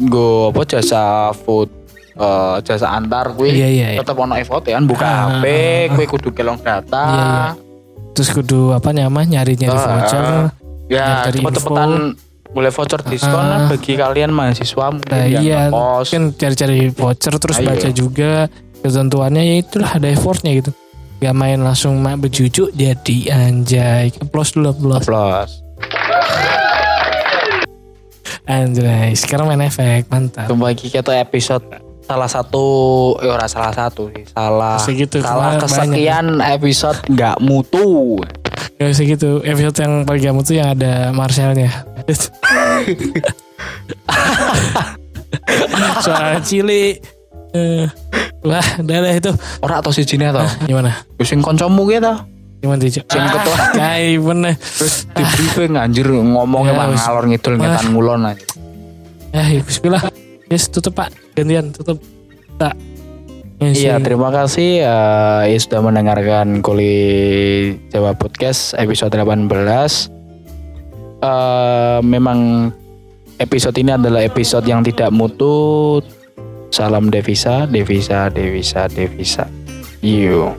go 0.01 0.49
apa 0.49 0.63
jasa 0.65 1.03
food 1.35 1.69
eh, 2.15 2.57
jasa 2.63 2.95
antar 2.95 3.35
kuwi 3.35 3.53
Iya, 3.53 3.69
iya, 3.69 3.87
iya. 3.93 3.99
tetep 3.99 4.15
ono 4.15 4.39
effort 4.39 4.63
ya 4.63 4.79
kan 4.79 4.87
buka 4.87 5.05
Ah, 5.05 5.19
HP 5.29 5.45
ah, 5.45 5.53
ah. 5.53 5.85
kuwi 5.93 6.07
kudu 6.07 6.29
kelong 6.31 6.59
data 6.59 7.03
Iya, 7.05 7.21
iya. 7.21 7.49
Terus 8.21 8.37
kudu 8.37 8.77
apa 8.77 8.93
nyama 8.93 9.25
nyari-nyari 9.25 9.73
Ah, 9.73 9.81
voucher. 9.97 10.21
ah. 10.21 10.49
ya 10.87 11.25
Nyari 11.25 11.41
cepet-cepetan 11.41 11.91
boleh 12.51 12.69
voucher 12.69 13.01
diskon 13.03 13.33
Ah. 13.33 13.49
lah 13.49 13.61
bagi 13.65 13.97
kalian 13.97 14.29
mahasiswa 14.29 14.87
mungkin 14.93 15.09
Nah, 15.09 15.25
iya, 15.25 15.73
ngekos. 15.73 16.07
kan 16.13 16.23
cari-cari 16.37 16.93
voucher 16.93 17.35
terus 17.35 17.57
Ayo. 17.57 17.67
baca 17.67 17.89
juga 17.89 18.33
ketentuannya 18.77 19.41
ya 19.41 19.55
itulah 19.57 19.97
ada 19.97 20.05
effortnya 20.05 20.53
gitu. 20.53 20.77
Gak 21.17 21.33
main 21.33 21.65
langsung 21.65 21.97
mak 21.97 22.21
bejujuk 22.21 22.77
jadi 22.77 23.17
anjay. 23.31 24.13
Applause 24.21 24.53
dulu 24.53 24.69
applause. 24.69 25.09
plus 25.09 25.51
Anjay, 28.45 29.17
sekarang 29.17 29.49
main 29.49 29.63
efek, 29.63 30.13
mantap. 30.13 30.45
Kembali 30.45 30.77
kita 30.77 31.17
episode 31.17 31.65
salah 32.11 32.27
satu 32.27 32.65
ya 33.23 33.31
ora 33.31 33.47
salah 33.47 33.71
satu 33.71 34.11
sih 34.11 34.27
salah 34.27 34.77
Segitu, 34.77 35.23
salah 35.23 35.55
kesekian 35.57 36.43
episode 36.43 36.99
nggak 37.07 37.39
mutu 37.39 38.19
Gak 38.81 38.97
usah 38.97 39.05
gitu. 39.05 39.31
Episode 39.45 39.77
yang 39.77 40.09
paling 40.09 40.25
kamu 40.25 40.41
tuh 40.41 40.57
yang 40.57 40.73
ada 40.73 41.13
Marcelnya. 41.13 41.69
Suara 46.01 46.41
cili. 46.41 46.97
Eh, 47.53 47.85
udah 48.41 48.65
deh 48.81 49.15
itu. 49.19 49.33
ora 49.61 49.83
atau 49.83 49.93
si 49.93 50.07
jine 50.07 50.31
to 50.31 50.41
Gimana? 50.71 50.97
Ya 51.19 51.25
sing 51.27 51.43
kancamu 51.43 51.85
ki 51.85 51.99
to 51.99 52.15
Gimana 52.63 52.79
tuh? 52.79 52.89
Sing 52.89 53.05
ketua. 53.05 53.57
Kayak 53.75 54.17
bener. 54.23 54.55
terus 54.57 54.95
di 55.11 55.23
briefing 55.29 55.77
anjir 55.77 56.07
ngomongnya 56.09 56.73
Ya, 56.73 56.79
mah 56.79 56.87
wis. 56.89 57.03
ngalor 57.05 57.25
ngidul 57.29 57.55
ngetan 57.59 57.87
ngulon 57.93 58.23
aja 58.25 58.45
Ya, 59.31 59.43
ya, 59.47 59.61
bismillah. 59.61 60.03
Yes, 60.51 60.67
tutup 60.67 60.99
pak. 60.99 61.15
Gantian, 61.39 61.71
tutup. 61.71 62.03
Tak. 62.59 62.75
Yes, 63.63 63.79
Iya, 63.79 63.97
ya. 63.97 64.03
terima 64.03 64.35
kasih 64.35 64.83
yang 65.47 65.63
sudah 65.63 65.81
mendengarkan 65.85 66.59
Kuli 66.59 66.97
Jawa 67.95 68.19
Podcast 68.19 68.75
episode 68.75 69.15
18. 69.15 70.11
Eh, 71.21 71.99
memang 72.03 72.73
episode 73.39 73.77
ini 73.79 73.95
adalah 73.95 74.27
episode 74.27 74.67
yang 74.67 74.83
tidak 74.83 75.13
mutu. 75.15 76.01
Salam 76.75 77.15
devisa, 77.15 77.71
devisa, 77.71 78.27
devisa, 78.27 78.91
devisa. 78.91 79.45
You. 80.01 80.51